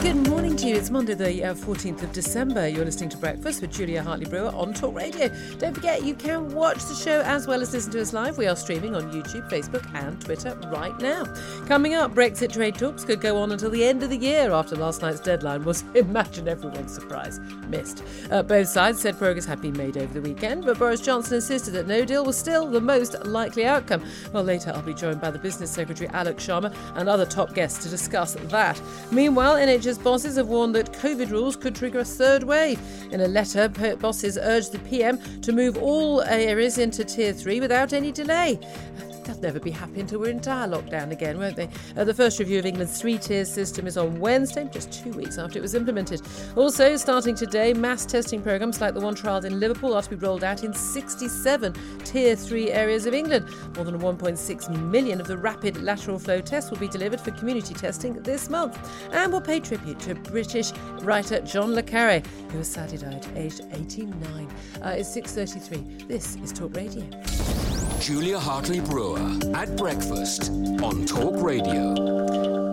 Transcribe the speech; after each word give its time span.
Good 0.00 0.28
morning 0.28 0.54
to 0.58 0.68
you. 0.68 0.76
It's 0.76 0.90
Monday, 0.90 1.14
the 1.14 1.42
uh, 1.42 1.54
14th 1.54 2.04
of 2.04 2.12
December. 2.12 2.68
You're 2.68 2.84
listening 2.84 3.10
to 3.10 3.16
Breakfast 3.16 3.60
with 3.60 3.72
Julia 3.72 4.00
Hartley 4.00 4.26
Brewer 4.26 4.50
on 4.54 4.72
Talk 4.72 4.94
Radio. 4.94 5.28
Don't 5.58 5.74
forget, 5.74 6.04
you 6.04 6.14
can 6.14 6.54
watch 6.54 6.84
the 6.84 6.94
show 6.94 7.20
as 7.22 7.48
well 7.48 7.60
as 7.60 7.72
listen 7.72 7.90
to 7.92 8.00
us 8.00 8.12
live. 8.12 8.38
We 8.38 8.46
are 8.46 8.54
streaming 8.54 8.94
on 8.94 9.10
YouTube, 9.10 9.50
Facebook, 9.50 9.84
and 9.94 10.20
Twitter 10.20 10.56
right 10.72 10.96
now. 11.00 11.24
Coming 11.66 11.94
up, 11.94 12.14
Brexit 12.14 12.52
trade 12.52 12.76
talks 12.76 13.04
could 13.04 13.20
go 13.20 13.38
on 13.38 13.50
until 13.50 13.70
the 13.70 13.84
end 13.84 14.04
of 14.04 14.10
the 14.10 14.16
year 14.16 14.52
after 14.52 14.76
last 14.76 15.02
night's 15.02 15.18
deadline 15.18 15.64
was, 15.64 15.82
imagine 15.94 16.46
everyone's 16.46 16.94
surprise, 16.94 17.40
missed. 17.66 18.04
Uh, 18.30 18.44
both 18.44 18.68
sides 18.68 19.00
said 19.00 19.18
progress 19.18 19.46
had 19.46 19.60
been 19.60 19.76
made 19.76 19.96
over 19.96 20.14
the 20.14 20.22
weekend, 20.22 20.64
but 20.64 20.78
Boris 20.78 21.00
Johnson 21.00 21.34
insisted 21.34 21.72
that 21.72 21.88
no 21.88 22.04
deal 22.04 22.24
was 22.24 22.38
still 22.38 22.68
the 22.68 22.80
most 22.80 23.16
likely 23.26 23.66
outcome. 23.66 24.04
Well, 24.32 24.44
later 24.44 24.70
I'll 24.72 24.80
be 24.80 24.94
joined 24.94 25.20
by 25.20 25.32
the 25.32 25.40
Business 25.40 25.72
Secretary 25.72 26.08
Alok 26.10 26.36
Sharma 26.36 26.72
and 26.94 27.08
other 27.08 27.26
top 27.26 27.52
guests 27.52 27.82
to 27.82 27.88
discuss 27.88 28.34
that. 28.34 28.80
Meanwhile, 29.10 29.56
NHS 29.56 29.87
bosses 29.96 30.36
have 30.36 30.48
warned 30.48 30.74
that 30.74 30.92
COVID 30.92 31.30
rules 31.30 31.56
could 31.56 31.74
trigger 31.74 32.00
a 32.00 32.04
third 32.04 32.42
wave. 32.42 32.78
In 33.10 33.22
a 33.22 33.28
letter, 33.28 33.68
bosses 34.00 34.36
urged 34.36 34.72
the 34.72 34.78
PM 34.80 35.18
to 35.40 35.52
move 35.52 35.78
all 35.78 36.20
areas 36.22 36.76
into 36.76 37.04
Tier 37.04 37.32
3 37.32 37.60
without 37.60 37.92
any 37.92 38.12
delay. 38.12 38.58
They'll 39.28 39.40
never 39.40 39.60
be 39.60 39.70
happy 39.70 40.00
until 40.00 40.20
we're 40.20 40.30
in 40.30 40.38
entire 40.38 40.66
lockdown 40.66 41.10
again, 41.10 41.38
won't 41.38 41.54
they? 41.54 41.68
Uh, 41.96 42.04
the 42.04 42.14
first 42.14 42.38
review 42.38 42.58
of 42.58 42.64
England's 42.64 42.98
three 42.98 43.18
tier 43.18 43.44
system 43.44 43.86
is 43.86 43.98
on 43.98 44.18
Wednesday, 44.18 44.66
just 44.72 44.90
two 44.90 45.10
weeks 45.10 45.36
after 45.36 45.58
it 45.58 45.62
was 45.62 45.74
implemented. 45.74 46.22
Also, 46.56 46.96
starting 46.96 47.34
today, 47.34 47.74
mass 47.74 48.06
testing 48.06 48.40
programmes 48.40 48.80
like 48.80 48.94
the 48.94 49.00
one 49.00 49.14
trialled 49.14 49.44
in 49.44 49.60
Liverpool 49.60 49.92
are 49.92 50.00
to 50.00 50.08
be 50.08 50.16
rolled 50.16 50.44
out 50.44 50.64
in 50.64 50.72
67 50.72 51.74
tier 52.04 52.34
3 52.34 52.70
areas 52.70 53.04
of 53.04 53.12
England. 53.12 53.46
More 53.76 53.84
than 53.84 53.98
1.6 53.98 54.90
million 54.90 55.20
of 55.20 55.26
the 55.26 55.36
rapid 55.36 55.82
lateral 55.82 56.18
flow 56.18 56.40
tests 56.40 56.70
will 56.70 56.78
be 56.78 56.88
delivered 56.88 57.20
for 57.20 57.30
community 57.32 57.74
testing 57.74 58.14
this 58.22 58.48
month. 58.48 58.78
And 59.12 59.30
we'll 59.30 59.42
pay 59.42 59.60
tribute 59.60 60.00
to 60.00 60.14
British 60.14 60.72
writer 61.02 61.40
John 61.42 61.74
Le 61.74 61.82
Carre, 61.82 62.22
who 62.50 62.64
sadly 62.64 62.96
died 62.96 63.26
aged 63.36 63.66
89. 63.72 64.48
Uh, 64.82 64.88
it's 64.96 65.14
6.33. 65.14 66.08
This 66.08 66.36
is 66.36 66.50
Talk 66.50 66.74
Radio. 66.74 67.04
Julia 68.00 68.38
Hartley 68.38 68.80
Brewer 68.80 69.18
at 69.54 69.76
breakfast 69.76 70.50
on 70.82 71.04
Talk 71.04 71.42
Radio. 71.42 71.94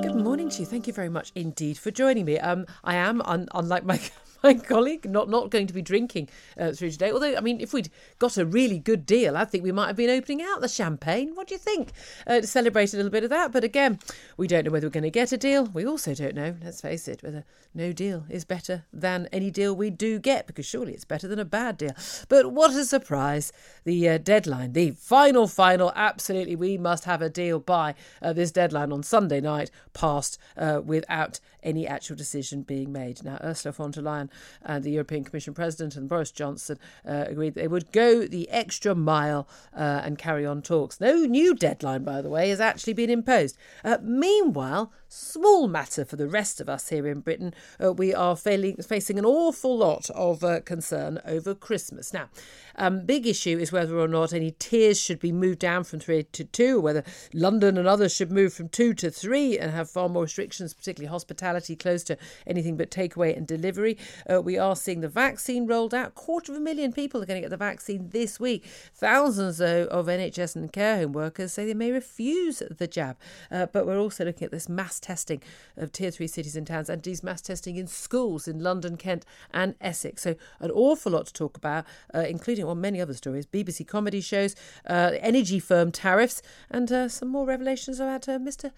Good 0.02 0.16
morning 0.16 0.50
to 0.50 0.59
you. 0.59 0.66
Thank 0.66 0.88
you 0.88 0.94
very 0.94 1.09
much 1.09 1.31
indeed 1.36 1.78
for 1.78 1.91
joining 1.91 2.25
me. 2.25 2.38
Um, 2.40 2.66
I 2.84 2.96
am, 2.96 3.22
un- 3.24 3.47
unlike 3.56 3.84
my 3.86 4.00
my 4.45 4.53
colleague, 4.73 5.09
not 5.09 5.29
not 5.29 5.50
going 5.50 5.67
to 5.67 5.73
be 5.73 5.81
drinking 5.81 6.29
uh, 6.59 6.72
through 6.72 6.91
today. 6.91 7.11
Although, 7.11 7.35
I 7.35 7.41
mean, 7.41 7.59
if 7.59 7.73
we'd 7.73 7.89
got 8.19 8.38
a 8.38 8.45
really 8.45 8.79
good 8.79 9.06
deal, 9.06 9.35
I 9.35 9.45
think 9.45 9.63
we 9.63 9.72
might 9.72 9.88
have 9.88 9.95
been 9.95 10.09
opening 10.09 10.41
out 10.41 10.61
the 10.61 10.67
champagne. 10.67 11.35
What 11.35 11.47
do 11.47 11.56
you 11.56 11.59
think? 11.59 11.91
Uh, 12.28 12.41
to 12.41 12.47
celebrate 12.47 12.94
a 12.94 12.97
little 12.97 13.11
bit 13.11 13.23
of 13.23 13.29
that. 13.31 13.51
But 13.51 13.63
again, 13.63 14.00
we 14.38 14.47
don't 14.47 14.66
know 14.66 14.72
whether 14.72 14.88
we're 14.88 14.91
going 14.91 15.03
to 15.03 15.09
get 15.09 15.31
a 15.31 15.38
deal. 15.38 15.66
We 15.66 15.85
also 15.85 16.13
don't 16.13 16.35
know, 16.35 16.56
let's 16.63 16.81
face 16.81 17.07
it, 17.07 17.23
whether 17.23 17.44
no 17.73 17.91
deal 17.91 18.25
is 18.29 18.45
better 18.45 18.85
than 18.94 19.28
any 19.31 19.51
deal 19.51 19.75
we 19.75 19.89
do 19.89 20.19
get, 20.19 20.47
because 20.47 20.66
surely 20.66 20.94
it's 20.94 21.06
better 21.06 21.27
than 21.27 21.39
a 21.39 21.45
bad 21.45 21.77
deal. 21.77 21.91
But 22.29 22.51
what 22.51 22.72
a 22.72 22.85
surprise! 22.85 23.51
The 23.83 24.09
uh, 24.09 24.17
deadline, 24.17 24.73
the 24.73 24.91
final, 24.91 25.47
final, 25.47 25.91
absolutely, 25.95 26.56
we 26.56 26.77
must 26.77 27.06
have 27.06 27.22
a 27.22 27.29
deal 27.29 27.59
by 27.59 27.95
uh, 28.22 28.33
this 28.33 28.51
deadline 28.51 28.91
on 28.91 29.03
Sunday 29.03 29.41
night 29.41 29.72
passed 29.94 30.38
uh, 30.57 30.81
without 30.83 31.39
any 31.63 31.88
actual 31.88 32.16
decision 32.16 32.62
being 32.62 32.91
made. 32.91 33.23
Now, 33.23 33.39
Ursula 33.44 33.73
von 33.73 33.91
der 33.91 34.01
Leyen 34.01 34.29
and 34.63 34.84
the 34.84 34.91
European 34.91 35.23
Commission 35.23 35.53
President 35.53 35.96
and 35.96 36.09
Boris 36.09 36.31
Johnson 36.31 36.79
uh, 37.07 37.25
agreed 37.28 37.56
they 37.56 37.68
would 37.68 37.91
go 37.91 38.28
the 38.28 38.50
extra 38.50 38.96
mile 38.96 39.47
uh, 39.75 40.01
and 40.03 40.18
carry 40.18 40.46
on 40.46 40.62
talks. 40.62 41.00
No 41.00 41.25
new 41.25 41.53
deadline, 41.53 42.03
by 42.03 42.22
the 42.22 42.29
way, 42.29 42.50
has 42.50 42.62
actually 42.62 42.94
been 42.94 43.09
imposed. 43.09 43.57
Uh, 43.84 43.97
meanwhile, 44.01 44.91
small 45.07 45.68
matter 45.68 46.03
for 46.03 46.16
the 46.16 46.28
rest 46.28 46.59
of 46.59 46.69
us 46.69 46.90
here 46.90 47.07
in 47.07 47.19
Britain, 47.22 47.53
uh, 47.84 47.94
we 47.94 48.13
are 48.13 48.35
failing, 48.35 48.78
facing 48.78 49.18
an 49.18 49.25
awful 49.25 49.78
lot 49.78 50.09
of 50.12 50.44
uh, 50.44 50.59
concern 50.62 51.19
over 51.25 51.56
Christmas. 51.56 52.13
Now, 52.13 52.29
um, 52.78 53.06
big 53.06 53.28
issue 53.28 53.58
is 53.58 53.72
whether 53.72 53.97
or 53.97 54.08
not 54.08 54.34
any 54.34 54.52
tiers 54.52 55.00
should 55.00 55.19
be 55.19 55.31
moved 55.31 55.59
down 55.59 55.84
from 55.84 56.00
three 56.00 56.24
to 56.24 56.44
two, 56.44 56.78
or 56.78 56.81
whether 56.81 57.03
London 57.34 57.78
and 57.78 57.88
others 57.88 58.13
should 58.13 58.31
move 58.31 58.53
from 58.53 58.69
two 58.69 58.94
to 58.96 59.09
three 59.09 59.58
and 59.58 59.72
have 59.72 59.90
far 59.90 60.09
more 60.09 60.24
restrictions, 60.24 60.74
particularly 60.74 61.09
hospitality 61.09 61.75
close 61.75 62.03
to 62.03 62.18
anything 62.46 62.78
but 62.78 62.91
takeaway 62.91 63.36
and 63.36 63.47
delivery. 63.47 63.97
Uh, 64.31 64.41
we 64.41 64.58
are 64.58 64.75
seeing 64.75 65.02
the 65.02 65.09
vaccine 65.09 65.68
rolled 65.68 65.94
out. 65.94 66.16
Quarter 66.16 66.52
of 66.52 66.58
a 66.58 66.62
million 66.62 66.91
people 66.91 67.22
are 67.22 67.25
going 67.25 67.38
to 67.38 67.41
get 67.41 67.50
the 67.50 67.58
vaccine 67.58 68.09
this 68.09 68.40
week. 68.40 68.66
Thousands, 68.94 69.57
though, 69.57 69.86
of 69.86 70.07
NHS 70.07 70.56
and 70.56 70.72
care 70.72 70.97
home 70.97 71.13
workers 71.13 71.53
say 71.53 71.66
they 71.66 71.74
may 71.74 71.92
refuse 71.92 72.62
the 72.69 72.88
jab. 72.88 73.18
Uh, 73.52 73.66
but 73.68 73.86
we're 73.86 74.00
also 74.00 74.25
looking 74.25 74.46
at 74.46 74.52
this 74.52 74.69
mass 74.69 75.00
testing 75.00 75.42
of 75.78 75.92
tier 75.92 76.12
three 76.12 76.28
cities 76.28 76.56
and 76.56 76.68
towns 76.68 76.90
and 76.90 77.03
these 77.03 77.24
mass 77.24 77.42
testing 77.42 77.75
in 77.78 77.88
schools 77.88 78.47
in 78.47 78.59
London, 78.59 78.97
Kent, 78.97 79.25
and 79.53 79.75
Essex. 79.80 80.24
So, 80.24 80.36
an 80.59 80.72
awful 80.72 81.13
lot 81.13 81.28
to 81.28 81.34
talk 81.34 81.57
about, 81.57 81.86
uh, 82.13 82.19
including 82.19 82.65
on 82.70 82.81
many 82.81 83.02
other 83.02 83.14
stories 83.14 83.46
BBC 83.46 83.88
comedy 83.88 84.22
shows, 84.22 84.56
uh, 84.88 85.12
energy 85.20 85.59
firm 85.59 85.92
tariffs, 85.92 86.42
and 86.70 86.92
uh, 86.92 87.08
some 87.08 87.30
more 87.30 87.46
revelations 87.46 88.00
about 88.00 88.28
uh, 88.28 88.38
Mr. 88.38 88.72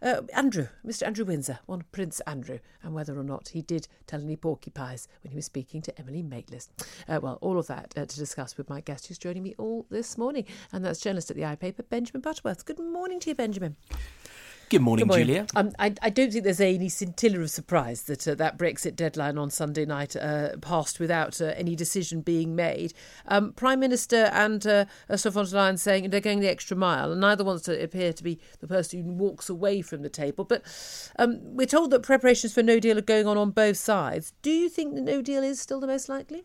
Uh, 0.00 0.22
Andrew, 0.34 0.68
Mr. 0.86 1.06
Andrew 1.06 1.24
Windsor, 1.24 1.58
one 1.66 1.84
Prince 1.92 2.20
Andrew, 2.20 2.58
and 2.82 2.94
whether 2.94 3.18
or 3.18 3.24
not 3.24 3.48
he 3.48 3.62
did 3.62 3.88
tell 4.06 4.20
any 4.20 4.36
porcupines 4.36 5.08
when 5.22 5.30
he 5.30 5.36
was 5.36 5.46
speaking 5.46 5.82
to 5.82 5.98
Emily 5.98 6.22
Maitlis. 6.22 6.68
Uh, 7.08 7.20
well, 7.22 7.38
all 7.40 7.58
of 7.58 7.66
that 7.66 7.90
to 7.90 8.06
discuss 8.06 8.56
with 8.56 8.68
my 8.68 8.80
guest 8.80 9.06
who's 9.06 9.18
joining 9.18 9.42
me 9.42 9.54
all 9.58 9.86
this 9.90 10.16
morning, 10.16 10.44
and 10.72 10.84
that's 10.84 11.00
journalist 11.00 11.30
at 11.30 11.36
the 11.36 11.42
iPaper, 11.42 11.88
Benjamin 11.88 12.20
Butterworth. 12.20 12.64
Good 12.64 12.78
morning 12.78 13.20
to 13.20 13.30
you, 13.30 13.34
Benjamin. 13.34 13.76
Good 14.72 14.80
morning, 14.80 15.06
Good 15.06 15.08
morning. 15.08 15.26
Julia. 15.26 15.46
Um, 15.54 15.72
I, 15.78 15.94
I 16.00 16.08
don't 16.08 16.32
think 16.32 16.44
there's 16.44 16.58
any 16.58 16.88
scintilla 16.88 17.40
of 17.40 17.50
surprise 17.50 18.04
that 18.04 18.26
uh, 18.26 18.34
that 18.36 18.56
Brexit 18.56 18.96
deadline 18.96 19.36
on 19.36 19.50
Sunday 19.50 19.84
night 19.84 20.16
uh, 20.16 20.56
passed 20.62 20.98
without 20.98 21.42
uh, 21.42 21.52
any 21.58 21.76
decision 21.76 22.22
being 22.22 22.56
made. 22.56 22.94
Um, 23.28 23.52
Prime 23.52 23.80
Minister 23.80 24.30
and 24.32 24.66
uh, 24.66 24.86
Ursula 25.10 25.32
von 25.32 25.44
der 25.44 25.50
Leyen 25.50 25.78
saying 25.78 26.08
they're 26.08 26.20
going 26.20 26.40
the 26.40 26.48
extra 26.48 26.74
mile, 26.74 27.12
and 27.12 27.20
neither 27.20 27.44
wants 27.44 27.64
to 27.64 27.82
appear 27.84 28.14
to 28.14 28.22
be 28.22 28.40
the 28.60 28.66
person 28.66 29.04
who 29.04 29.12
walks 29.12 29.50
away 29.50 29.82
from 29.82 30.00
the 30.00 30.08
table. 30.08 30.46
But 30.46 30.62
um, 31.18 31.38
we're 31.42 31.66
told 31.66 31.90
that 31.90 32.02
preparations 32.02 32.54
for 32.54 32.62
no 32.62 32.80
deal 32.80 32.96
are 32.96 33.02
going 33.02 33.26
on 33.26 33.36
on 33.36 33.50
both 33.50 33.76
sides. 33.76 34.32
Do 34.40 34.50
you 34.50 34.70
think 34.70 34.94
the 34.94 35.02
no 35.02 35.20
deal 35.20 35.42
is 35.42 35.60
still 35.60 35.80
the 35.80 35.86
most 35.86 36.08
likely? 36.08 36.44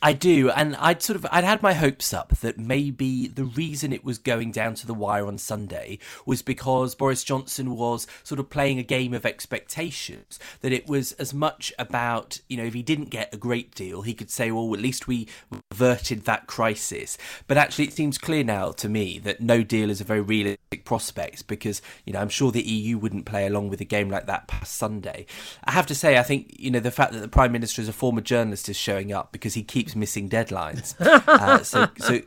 I 0.00 0.12
do, 0.12 0.50
and 0.50 0.76
I'd 0.76 1.02
sort 1.02 1.16
of 1.16 1.26
I'd 1.32 1.42
had 1.42 1.62
my 1.62 1.72
hopes 1.72 2.14
up 2.14 2.38
that 2.38 2.56
maybe 2.56 3.26
the 3.26 3.44
reason 3.44 3.92
it 3.92 4.04
was 4.04 4.18
going 4.18 4.52
down 4.52 4.74
to 4.74 4.86
the 4.86 4.94
wire 4.94 5.26
on 5.26 5.38
Sunday 5.38 5.98
was 6.24 6.40
because 6.40 6.94
Boris 6.94 7.24
Johnson 7.24 7.74
was 7.74 8.06
sort 8.22 8.38
of 8.38 8.48
playing 8.48 8.78
a 8.78 8.84
game 8.84 9.12
of 9.12 9.26
expectations. 9.26 10.38
That 10.60 10.72
it 10.72 10.88
was 10.88 11.12
as 11.12 11.34
much 11.34 11.72
about 11.80 12.40
you 12.48 12.56
know 12.56 12.64
if 12.64 12.74
he 12.74 12.82
didn't 12.82 13.10
get 13.10 13.34
a 13.34 13.36
great 13.36 13.74
deal, 13.74 14.02
he 14.02 14.14
could 14.14 14.30
say, 14.30 14.52
well, 14.52 14.72
at 14.72 14.80
least 14.80 15.08
we 15.08 15.26
averted 15.72 16.24
that 16.26 16.46
crisis. 16.46 17.18
But 17.48 17.56
actually, 17.56 17.86
it 17.86 17.92
seems 17.92 18.18
clear 18.18 18.44
now 18.44 18.70
to 18.72 18.88
me 18.88 19.18
that 19.20 19.40
no 19.40 19.64
deal 19.64 19.90
is 19.90 20.00
a 20.00 20.04
very 20.04 20.20
realistic 20.20 20.84
prospect 20.84 21.48
because 21.48 21.82
you 22.04 22.12
know 22.12 22.20
I'm 22.20 22.28
sure 22.28 22.52
the 22.52 22.62
EU 22.62 22.98
wouldn't 22.98 23.26
play 23.26 23.46
along 23.46 23.68
with 23.68 23.80
a 23.80 23.84
game 23.84 24.10
like 24.10 24.26
that 24.26 24.46
past 24.46 24.76
Sunday. 24.76 25.26
I 25.64 25.72
have 25.72 25.86
to 25.86 25.94
say, 25.94 26.18
I 26.18 26.22
think 26.22 26.54
you 26.56 26.70
know 26.70 26.80
the 26.80 26.92
fact 26.92 27.14
that 27.14 27.20
the 27.20 27.28
Prime 27.28 27.50
Minister 27.50 27.82
is 27.82 27.88
a 27.88 27.92
former 27.92 28.20
journalist 28.20 28.68
is 28.68 28.76
showing 28.76 29.12
up 29.12 29.32
because 29.32 29.54
he 29.54 29.64
keeps 29.64 29.87
keeps 29.88 29.96
missing 29.96 30.28
deadlines. 30.28 30.94
uh, 31.00 31.62
so, 31.62 31.88
so 31.98 32.20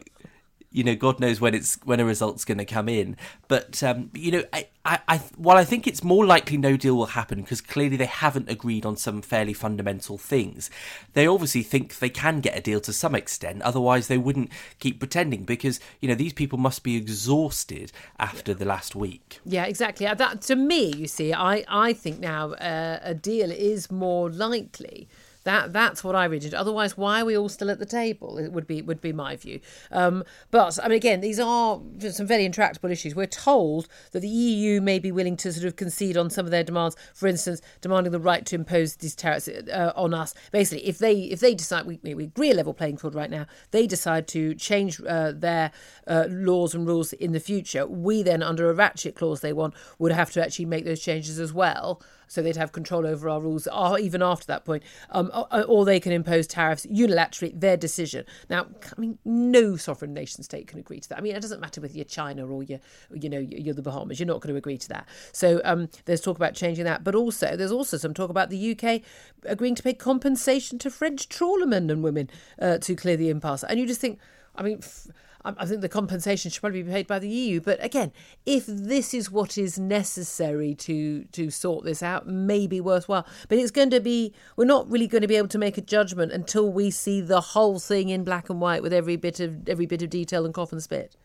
you 0.74 0.86
know, 0.86 0.96
God 0.96 1.20
knows 1.20 1.42
when 1.42 1.54
it's 1.54 1.76
when 1.84 2.00
a 2.00 2.06
result's 2.06 2.46
going 2.46 2.58
to 2.58 2.66
come 2.66 2.88
in. 2.88 3.18
But 3.50 3.84
um, 3.84 4.10
you 4.14 4.32
know, 4.32 4.44
I, 4.54 4.68
I, 4.86 5.00
I, 5.08 5.18
while 5.36 5.58
I 5.58 5.66
think 5.66 5.86
it's 5.86 6.02
more 6.02 6.26
likely 6.26 6.56
no 6.56 6.78
deal 6.78 6.96
will 6.96 7.08
happen 7.08 7.42
because 7.42 7.60
clearly 7.60 7.98
they 7.98 8.06
haven't 8.06 8.50
agreed 8.50 8.86
on 8.86 8.96
some 8.96 9.22
fairly 9.22 9.52
fundamental 9.52 10.18
things. 10.18 10.70
They 11.12 11.28
obviously 11.28 11.62
think 11.62 12.00
they 12.00 12.10
can 12.10 12.40
get 12.40 12.58
a 12.58 12.62
deal 12.62 12.80
to 12.82 12.94
some 12.94 13.16
extent. 13.16 13.62
Otherwise, 13.64 14.08
they 14.08 14.18
wouldn't 14.18 14.50
keep 14.80 15.00
pretending 15.00 15.44
because 15.44 15.82
you 16.00 16.08
know 16.08 16.16
these 16.16 16.34
people 16.34 16.58
must 16.58 16.84
be 16.84 16.96
exhausted 16.96 17.92
after 18.18 18.54
the 18.54 18.66
last 18.66 18.96
week. 18.96 19.40
Yeah, 19.44 19.66
exactly. 19.66 20.08
Uh, 20.08 20.14
that 20.16 20.42
to 20.44 20.56
me, 20.56 20.94
you 20.96 21.08
see, 21.08 21.34
I 21.34 21.66
I 21.68 21.92
think 21.92 22.20
now 22.20 22.54
uh, 22.54 23.00
a 23.04 23.14
deal 23.14 23.52
is 23.52 23.92
more 23.92 24.30
likely 24.30 25.10
that 25.44 25.74
that's 25.74 26.04
what 26.04 26.16
I 26.16 26.26
read 26.26 26.42
Otherwise, 26.54 26.98
why 26.98 27.22
are 27.22 27.26
we 27.26 27.38
all 27.38 27.50
still 27.50 27.70
at 27.70 27.80
the 27.80 27.86
table? 27.86 28.38
It 28.38 28.52
would 28.52 28.68
be 28.68 28.82
would 28.82 29.02
be 29.02 29.14
my 29.14 29.36
view. 29.36 29.60
Um, 29.92 30.24
but 30.50 30.80
I 30.84 30.88
mean, 30.88 30.98
again, 30.98 31.22
these 31.22 31.40
are 31.40 31.80
some 32.10 32.28
very 32.28 32.46
intractable 32.46 32.92
issues. 32.92 33.16
We're 33.16 33.28
told 33.28 33.88
that 34.12 34.22
the 34.22 34.28
EU 34.28 34.82
may 34.82 35.00
be 35.00 35.12
willing 35.12 35.38
to 35.38 35.54
sort 35.54 35.66
of 35.66 35.76
concede 35.76 36.18
on 36.18 36.30
some 36.30 36.46
of 36.46 36.52
their 36.52 36.64
demands. 36.64 36.96
For 37.14 37.28
instance, 37.28 37.62
demanding 37.82 38.12
the 38.12 38.20
right 38.20 38.46
to 38.48 38.56
impose 38.56 38.96
these 38.96 39.16
tariffs 39.16 39.48
uh, 39.48 39.94
on 39.96 40.14
us. 40.14 40.34
Basically, 40.52 40.88
if 40.88 40.98
they 40.98 41.14
if 41.14 41.40
they 41.40 41.56
decide 41.56 41.86
we, 41.86 42.00
we 42.04 42.26
agree 42.26 42.52
a 42.52 42.56
level 42.56 42.74
playing 42.74 42.98
field 42.98 43.16
right 43.16 43.30
now, 43.30 43.46
they 43.72 43.88
decide 43.88 44.28
to 44.30 44.56
change 44.56 45.02
uh, 45.08 45.32
their 45.32 45.72
uh, 46.08 46.26
laws 46.30 46.76
and 46.76 46.88
rules 46.88 47.14
in 47.14 47.32
the 47.32 47.40
future. 47.40 47.86
We 47.88 48.24
then, 48.24 48.44
under 48.44 48.70
a 48.70 48.74
ratchet 48.74 49.16
clause 49.16 49.42
they 49.42 49.54
want, 49.54 49.74
would 50.00 50.12
have 50.12 50.32
to 50.32 50.44
actually 50.44 50.66
make 50.66 50.86
those 50.86 51.02
changes 51.02 51.40
as 51.40 51.54
well 51.54 52.02
so 52.32 52.42
they'd 52.42 52.56
have 52.56 52.72
control 52.72 53.06
over 53.06 53.28
our 53.28 53.42
rules 53.42 53.68
uh, 53.70 53.98
even 54.00 54.22
after 54.22 54.48
that 54.48 54.64
point. 54.64 54.84
Um, 55.10 55.30
or 55.68 55.84
they 55.84 56.00
can 56.00 56.14
impose 56.14 56.48
tariffs 56.48 56.86
unilaterally, 56.86 57.52
their 57.60 57.76
decision. 57.76 58.26
Now, 58.50 58.68
I 58.86 59.00
mean, 59.00 59.20
no 59.26 59.76
sovereign 59.76 60.14
nation 60.14 60.42
state 60.42 60.68
can 60.68 60.80
agree 60.80 61.02
to 61.02 61.10
that. 61.10 61.18
I 61.18 61.22
mean, 61.22 61.36
it 61.36 61.42
doesn't 61.42 61.60
matter 61.60 61.82
whether 61.82 61.94
you're 61.94 62.06
China 62.06 62.48
or 62.48 62.64
you're, 62.64 62.80
you 63.14 63.28
know, 63.28 63.40
you're 63.40 63.74
the 63.74 63.82
Bahamas. 63.82 64.18
You're 64.18 64.28
not 64.28 64.40
going 64.40 64.54
to 64.54 64.58
agree 64.58 64.78
to 64.78 64.88
that. 64.88 65.10
So 65.34 65.60
um, 65.66 65.90
there's 66.06 66.22
talk 66.22 66.38
about 66.38 66.54
changing 66.54 66.86
that, 66.86 67.04
but 67.04 67.16
also 67.16 67.58
there's 67.58 67.72
also 67.72 67.98
some 67.98 68.14
talk 68.14 68.30
about 68.30 68.50
the 68.50 68.78
UK 68.78 69.02
agreeing 69.44 69.76
to 69.76 69.84
pay 69.84 69.94
compensation 69.94 70.80
to 70.80 70.90
French 70.90 71.28
trawlermen 71.28 71.92
and 71.92 72.02
women 72.02 72.30
uh, 72.62 72.78
to 72.78 72.96
clear 72.96 73.18
the 73.18 73.30
impasse. 73.30 73.66
And 73.66 73.78
you 73.78 73.86
just 73.86 74.00
think, 74.00 74.20
I 74.56 74.64
mean. 74.64 74.78
F- 74.78 75.08
I 75.44 75.66
think 75.66 75.82
the 75.82 75.90
compensation 75.90 76.52
should 76.52 76.62
probably 76.62 76.84
be 76.84 76.92
paid 76.92 77.08
by 77.08 77.20
the 77.20 77.30
EU. 77.30 77.60
But 77.62 77.84
again, 77.84 78.12
if 78.46 78.66
this 78.66 79.14
is 79.14 79.32
what 79.32 79.58
is 79.58 79.80
necessary 79.80 80.76
to 80.76 81.24
to 81.26 81.50
sort 81.50 81.84
this 81.84 82.04
out, 82.04 82.28
maybe 82.28 82.80
worthwhile. 82.80 83.26
But 83.50 83.58
it's 83.58 83.72
going 83.72 83.90
to 83.92 84.00
be 84.00 84.34
we're 84.56 84.66
not 84.66 84.90
really 84.90 85.08
going 85.08 85.22
to 85.22 85.28
be 85.28 85.36
able 85.36 85.48
to 85.50 85.58
make 85.58 85.78
a 85.78 85.82
judgment 85.82 86.32
until 86.32 86.72
we 86.72 86.92
see 86.92 87.22
the 87.22 87.42
whole 87.42 87.80
thing 87.80 88.10
in 88.10 88.24
black 88.24 88.50
and 88.50 88.62
white 88.62 88.84
with 88.84 88.94
every 88.94 89.16
bit 89.16 89.40
of 89.40 89.68
every 89.68 89.86
bit 89.86 90.02
of 90.02 90.10
detail 90.10 90.46
and 90.46 90.54
cough 90.54 90.72
and 90.72 90.84
spit. 90.84 91.16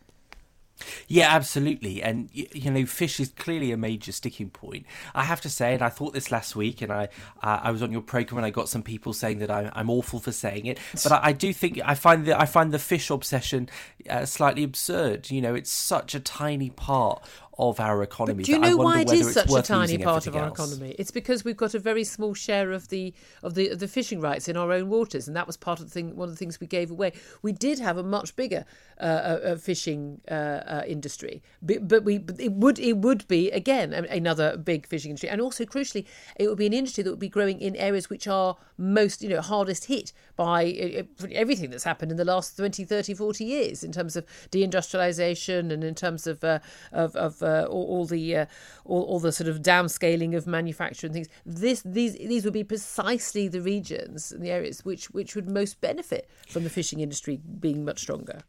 Yeah, 1.09 1.35
absolutely. 1.35 2.03
And, 2.03 2.29
you 2.33 2.71
know, 2.71 2.85
fish 2.87 3.19
is 3.21 3.31
clearly 3.31 3.73
a 3.73 3.77
major 3.77 4.13
sticking 4.13 4.51
point. 4.51 4.87
I 5.15 5.25
have 5.25 5.41
to 5.43 5.51
say, 5.51 5.75
and 5.75 5.83
I 5.83 5.89
thought 5.89 6.13
this 6.13 6.31
last 6.31 6.55
week, 6.55 6.83
and 6.83 6.93
I 6.93 7.09
uh, 7.43 7.61
I 7.63 7.71
was 7.71 7.83
on 7.83 7.93
your 7.93 8.03
program 8.03 8.39
and 8.39 8.47
I 8.47 8.51
got 8.51 8.69
some 8.69 8.83
people 8.83 9.13
saying 9.13 9.39
that 9.39 9.51
I, 9.51 9.71
am 9.75 9.91
awful 9.91 10.21
for 10.21 10.33
saying 10.33 10.67
it. 10.67 10.79
But 11.03 11.13
I, 11.13 11.21
I, 11.25 11.33
do 11.33 11.53
think 11.53 11.81
I 11.85 11.95
find 11.95 12.27
that 12.27 12.41
I 12.41 12.47
find 12.47 12.73
the 12.73 12.79
fish 12.79 13.11
obsession 13.11 13.69
uh, 14.09 14.27
slightly 14.27 14.65
absurd. 14.65 15.31
You 15.31 15.41
know, 15.41 15.55
it's 15.55 15.71
such 15.71 16.15
a 16.15 16.21
tiny 16.21 16.71
part 16.71 17.23
of 17.59 17.81
our 17.81 18.03
economy. 18.03 18.43
But 18.43 18.47
do 18.47 18.53
you 18.53 18.59
know 18.59 18.77
why 18.77 19.01
it 19.01 19.13
is 19.13 19.33
such 19.33 19.51
a 19.51 19.63
tiny 19.63 19.99
part 19.99 20.27
of 20.27 20.37
our 20.37 20.47
else. 20.47 20.59
economy? 20.59 20.95
It's 20.99 21.11
because 21.11 21.45
we've 21.45 21.57
got 21.57 21.75
a 21.75 21.79
very 21.79 22.05
small 22.05 22.35
share 22.35 22.73
of 22.73 22.89
the 22.89 23.15
of 23.43 23.55
the 23.55 23.69
of 23.69 23.79
the 23.79 23.89
fishing 23.89 24.21
rights 24.21 24.47
in 24.49 24.57
our 24.57 24.73
own 24.73 24.91
waters, 24.91 25.27
and 25.27 25.37
that 25.37 25.47
was 25.47 25.57
part 25.57 25.81
of 25.81 25.87
the 25.87 25.91
thing. 25.91 26.17
One 26.17 26.29
of 26.29 26.35
the 26.35 26.39
things 26.39 26.61
we 26.61 26.67
gave 26.67 26.91
away. 26.91 27.13
We 27.43 27.53
did 27.53 27.79
have 27.79 27.97
a 27.97 28.03
much 28.03 28.37
bigger 28.37 28.67
uh, 29.01 29.03
uh, 29.03 29.07
uh 29.07 29.57
fishing 29.57 30.21
uh, 30.31 30.35
uh, 30.35 30.83
industry, 30.87 31.43
but, 31.63 31.89
but 31.89 32.05
we 32.05 32.19
but 32.19 32.39
it 32.39 32.53
would 32.53 32.79
it 32.79 32.99
would 32.99 33.27
be 33.27 33.51
again 33.51 33.93
another 33.93 34.57
big 34.59 34.87
fishing 34.87 35.11
industry, 35.11 35.31
and 35.31 35.41
also 35.41 35.65
crucially, 35.65 36.05
it 36.37 36.49
would 36.49 36.59
be 36.59 36.67
an 36.67 36.75
industry 36.75 37.03
that 37.05 37.11
would 37.11 37.19
be 37.19 37.29
growing 37.29 37.61
in 37.61 37.75
areas 37.77 38.11
which 38.11 38.29
are 38.29 38.57
most 38.77 39.23
you 39.23 39.31
know 39.31 39.41
hardest 39.41 39.87
hit 39.87 40.13
by 40.37 40.65
uh, 40.99 41.27
everything 41.33 41.71
that's 41.71 41.85
happened 41.85 42.11
in 42.11 42.19
the 42.19 42.25
last 42.25 42.57
20, 42.57 42.85
30, 42.85 43.15
40 43.15 43.45
years 43.45 43.83
in 43.83 43.93
terms 43.93 44.15
of 44.15 44.27
deindustrialization 44.51 45.73
and 45.73 45.83
in 45.83 45.95
terms 45.95 46.27
of 46.27 46.45
of, 46.45 47.17
of 47.17 47.43
uh, 47.47 47.65
all, 47.65 47.85
all, 47.85 48.07
the 48.07 48.37
uh, 48.37 48.47
all, 48.85 49.03
all, 49.03 49.21
the 49.21 49.33
sort 49.33 49.49
of 49.49 49.63
downscaling 49.63 50.37
of 50.37 50.47
manufacture 50.47 51.07
and 51.07 51.15
things. 51.15 51.29
This 51.45 51.83
these 51.83 52.15
these 52.15 52.45
would 52.45 52.53
be 52.53 52.65
precisely 52.65 53.49
the 53.49 53.61
regions 53.61 54.33
and 54.33 54.43
the 54.43 54.51
areas 54.51 54.85
which 54.85 55.11
which 55.11 55.35
would 55.37 55.49
most 55.49 55.81
benefit 55.81 56.29
from 56.49 56.65
the 56.65 56.71
fishing 56.71 57.01
industry 57.01 57.41
being 57.61 57.85
much 57.85 58.01
stronger 58.01 58.41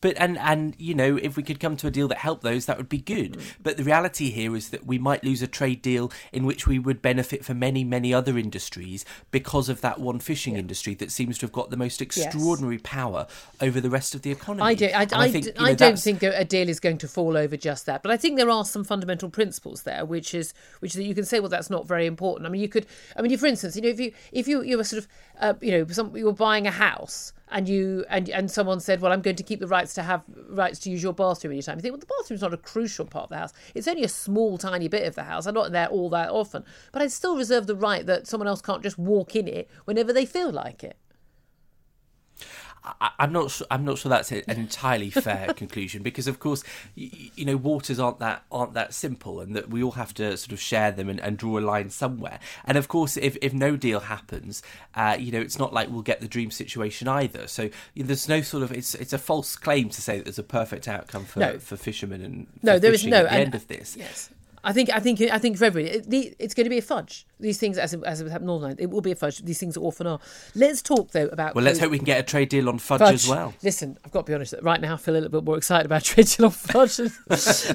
but 0.00 0.16
and 0.16 0.38
and 0.38 0.74
you 0.78 0.94
know 0.94 1.16
if 1.16 1.36
we 1.36 1.42
could 1.42 1.60
come 1.60 1.76
to 1.76 1.86
a 1.86 1.90
deal 1.90 2.08
that 2.08 2.18
helped 2.18 2.42
those 2.42 2.66
that 2.66 2.76
would 2.76 2.88
be 2.88 2.98
good 2.98 3.32
mm. 3.32 3.54
but 3.62 3.76
the 3.76 3.84
reality 3.84 4.30
here 4.30 4.54
is 4.54 4.70
that 4.70 4.86
we 4.86 4.98
might 4.98 5.24
lose 5.24 5.42
a 5.42 5.46
trade 5.46 5.82
deal 5.82 6.10
in 6.32 6.44
which 6.44 6.66
we 6.66 6.78
would 6.78 7.02
benefit 7.02 7.44
for 7.44 7.54
many 7.54 7.84
many 7.84 8.12
other 8.12 8.38
industries 8.38 9.04
because 9.30 9.68
of 9.68 9.80
that 9.80 10.00
one 10.00 10.18
fishing 10.18 10.54
yeah. 10.54 10.60
industry 10.60 10.94
that 10.94 11.10
seems 11.10 11.38
to 11.38 11.46
have 11.46 11.52
got 11.52 11.70
the 11.70 11.76
most 11.76 12.00
extraordinary 12.00 12.76
yes. 12.76 12.82
power 12.84 13.26
over 13.60 13.80
the 13.80 13.90
rest 13.90 14.14
of 14.14 14.22
the 14.22 14.30
economy 14.30 14.62
i 14.62 14.74
do 14.74 14.86
i, 14.86 15.00
I, 15.00 15.06
I, 15.12 15.30
think, 15.30 15.46
you 15.46 15.52
know, 15.54 15.64
I 15.64 15.74
don't 15.74 15.98
think 15.98 16.22
a 16.22 16.44
deal 16.44 16.68
is 16.68 16.80
going 16.80 16.98
to 16.98 17.08
fall 17.08 17.36
over 17.36 17.56
just 17.56 17.86
that 17.86 18.02
but 18.02 18.10
i 18.10 18.16
think 18.16 18.36
there 18.36 18.50
are 18.50 18.64
some 18.64 18.84
fundamental 18.84 19.30
principles 19.30 19.82
there 19.82 20.04
which 20.04 20.34
is 20.34 20.54
which 20.80 20.94
that 20.94 21.04
you 21.04 21.14
can 21.14 21.24
say 21.24 21.40
well 21.40 21.48
that's 21.48 21.70
not 21.70 21.86
very 21.86 22.06
important 22.06 22.46
i 22.46 22.50
mean 22.50 22.60
you 22.60 22.68
could 22.68 22.86
i 23.16 23.22
mean 23.22 23.36
for 23.36 23.46
instance 23.46 23.76
you 23.76 23.82
know 23.82 23.88
if 23.88 24.00
you 24.00 24.12
if 24.32 24.48
you 24.48 24.62
you 24.62 24.76
were 24.76 24.84
sort 24.84 25.02
of 25.02 25.08
uh, 25.40 25.54
you 25.60 25.70
know 25.70 25.86
some, 25.88 26.16
you 26.16 26.24
were 26.24 26.32
buying 26.32 26.66
a 26.66 26.70
house 26.70 27.32
and 27.50 27.68
you 27.68 28.04
and 28.08 28.28
and 28.30 28.50
someone 28.50 28.80
said, 28.80 29.00
"Well, 29.00 29.12
I'm 29.12 29.20
going 29.20 29.36
to 29.36 29.42
keep 29.42 29.60
the 29.60 29.66
rights 29.66 29.94
to 29.94 30.02
have 30.02 30.24
rights 30.48 30.78
to 30.80 30.90
use 30.90 31.02
your 31.02 31.12
bathroom 31.12 31.52
anytime." 31.52 31.78
You 31.78 31.82
think, 31.82 31.92
"Well, 31.92 32.00
the 32.00 32.06
bathroom's 32.18 32.42
not 32.42 32.54
a 32.54 32.58
crucial 32.58 33.04
part 33.04 33.24
of 33.24 33.30
the 33.30 33.36
house. 33.36 33.52
It's 33.74 33.88
only 33.88 34.04
a 34.04 34.08
small, 34.08 34.58
tiny 34.58 34.88
bit 34.88 35.06
of 35.06 35.14
the 35.14 35.24
house. 35.24 35.46
I'm 35.46 35.54
not 35.54 35.72
there 35.72 35.88
all 35.88 36.10
that 36.10 36.30
often, 36.30 36.64
but 36.92 37.02
I'd 37.02 37.12
still 37.12 37.36
reserve 37.36 37.66
the 37.66 37.76
right 37.76 38.04
that 38.06 38.26
someone 38.26 38.48
else 38.48 38.60
can't 38.60 38.82
just 38.82 38.98
walk 38.98 39.34
in 39.36 39.48
it 39.48 39.68
whenever 39.84 40.12
they 40.12 40.26
feel 40.26 40.50
like 40.50 40.84
it." 40.84 40.96
I, 42.84 43.10
am 43.18 43.32
not 43.32 43.50
sure. 43.50 43.66
I'm 43.70 43.84
not 43.84 43.98
sure 43.98 44.10
that's 44.10 44.32
an 44.32 44.42
entirely 44.46 45.10
fair 45.10 45.52
conclusion 45.56 46.02
because, 46.02 46.26
of 46.26 46.38
course, 46.38 46.64
you, 46.94 47.10
you, 47.34 47.44
know, 47.44 47.56
waters 47.56 47.98
aren't 47.98 48.18
that 48.20 48.44
aren't 48.50 48.74
that 48.74 48.94
simple, 48.94 49.40
and 49.40 49.54
that 49.56 49.68
we 49.68 49.82
all 49.82 49.92
have 49.92 50.14
to 50.14 50.36
sort 50.36 50.52
of 50.52 50.60
share 50.60 50.90
them 50.90 51.08
and, 51.08 51.20
and 51.20 51.36
draw 51.36 51.58
a 51.58 51.60
line 51.60 51.90
somewhere. 51.90 52.38
And 52.64 52.78
of 52.78 52.88
course, 52.88 53.16
if 53.16 53.36
if 53.42 53.52
no 53.52 53.76
deal 53.76 54.00
happens, 54.00 54.62
uh, 54.94 55.16
you 55.18 55.32
know, 55.32 55.40
it's 55.40 55.58
not 55.58 55.72
like 55.72 55.90
we'll 55.90 56.02
get 56.02 56.20
the 56.20 56.28
dream 56.28 56.50
situation 56.50 57.08
either. 57.08 57.46
So 57.46 57.64
you 57.94 58.02
know, 58.02 58.06
there's 58.06 58.28
no 58.28 58.40
sort 58.40 58.62
of 58.62 58.72
it's 58.72 58.94
it's 58.94 59.12
a 59.12 59.18
false 59.18 59.56
claim 59.56 59.88
to 59.90 60.00
say 60.00 60.18
that 60.18 60.24
there's 60.24 60.38
a 60.38 60.44
perfect 60.44 60.88
outcome 60.88 61.24
for 61.24 61.40
no. 61.40 61.58
for 61.58 61.76
fishermen 61.76 62.22
and 62.22 62.46
no, 62.62 62.78
there 62.78 62.92
is 62.92 63.04
no 63.04 63.24
at 63.24 63.30
the 63.30 63.32
end 63.32 63.54
of 63.54 63.66
this. 63.68 63.96
Yes. 63.96 64.30
I 64.64 64.72
think 64.72 64.90
I 64.90 65.00
think 65.00 65.20
I 65.20 65.38
think 65.38 65.56
for 65.56 65.66
everybody, 65.66 66.34
it's 66.38 66.54
going 66.54 66.64
to 66.64 66.70
be 66.70 66.78
a 66.78 66.82
fudge. 66.82 67.26
These 67.40 67.58
things, 67.58 67.78
as 67.78 67.94
as 67.94 68.20
it 68.20 68.28
happened 68.28 68.46
Northern, 68.46 68.76
it 68.78 68.90
will 68.90 69.00
be 69.00 69.12
a 69.12 69.16
fudge. 69.16 69.38
These 69.38 69.58
things 69.58 69.76
often 69.76 70.06
are. 70.06 70.20
Let's 70.54 70.82
talk 70.82 71.12
though 71.12 71.26
about. 71.26 71.54
Well, 71.54 71.64
let's 71.64 71.78
hope 71.78 71.90
we 71.90 71.98
can 71.98 72.04
get 72.04 72.18
a 72.18 72.22
trade 72.22 72.48
deal 72.48 72.68
on 72.68 72.78
fudge, 72.78 73.00
fudge, 73.00 73.14
as 73.14 73.28
well. 73.28 73.54
Listen, 73.62 73.98
I've 74.04 74.10
got 74.10 74.26
to 74.26 74.30
be 74.30 74.34
honest. 74.34 74.54
Right 74.62 74.80
now, 74.80 74.94
I 74.94 74.96
feel 74.96 75.14
a 75.14 75.16
little 75.16 75.40
bit 75.40 75.44
more 75.44 75.56
excited 75.56 75.86
about 75.86 76.04
trade 76.04 76.26
deal 76.26 76.46
on 76.46 76.52
fudge. 76.52 76.98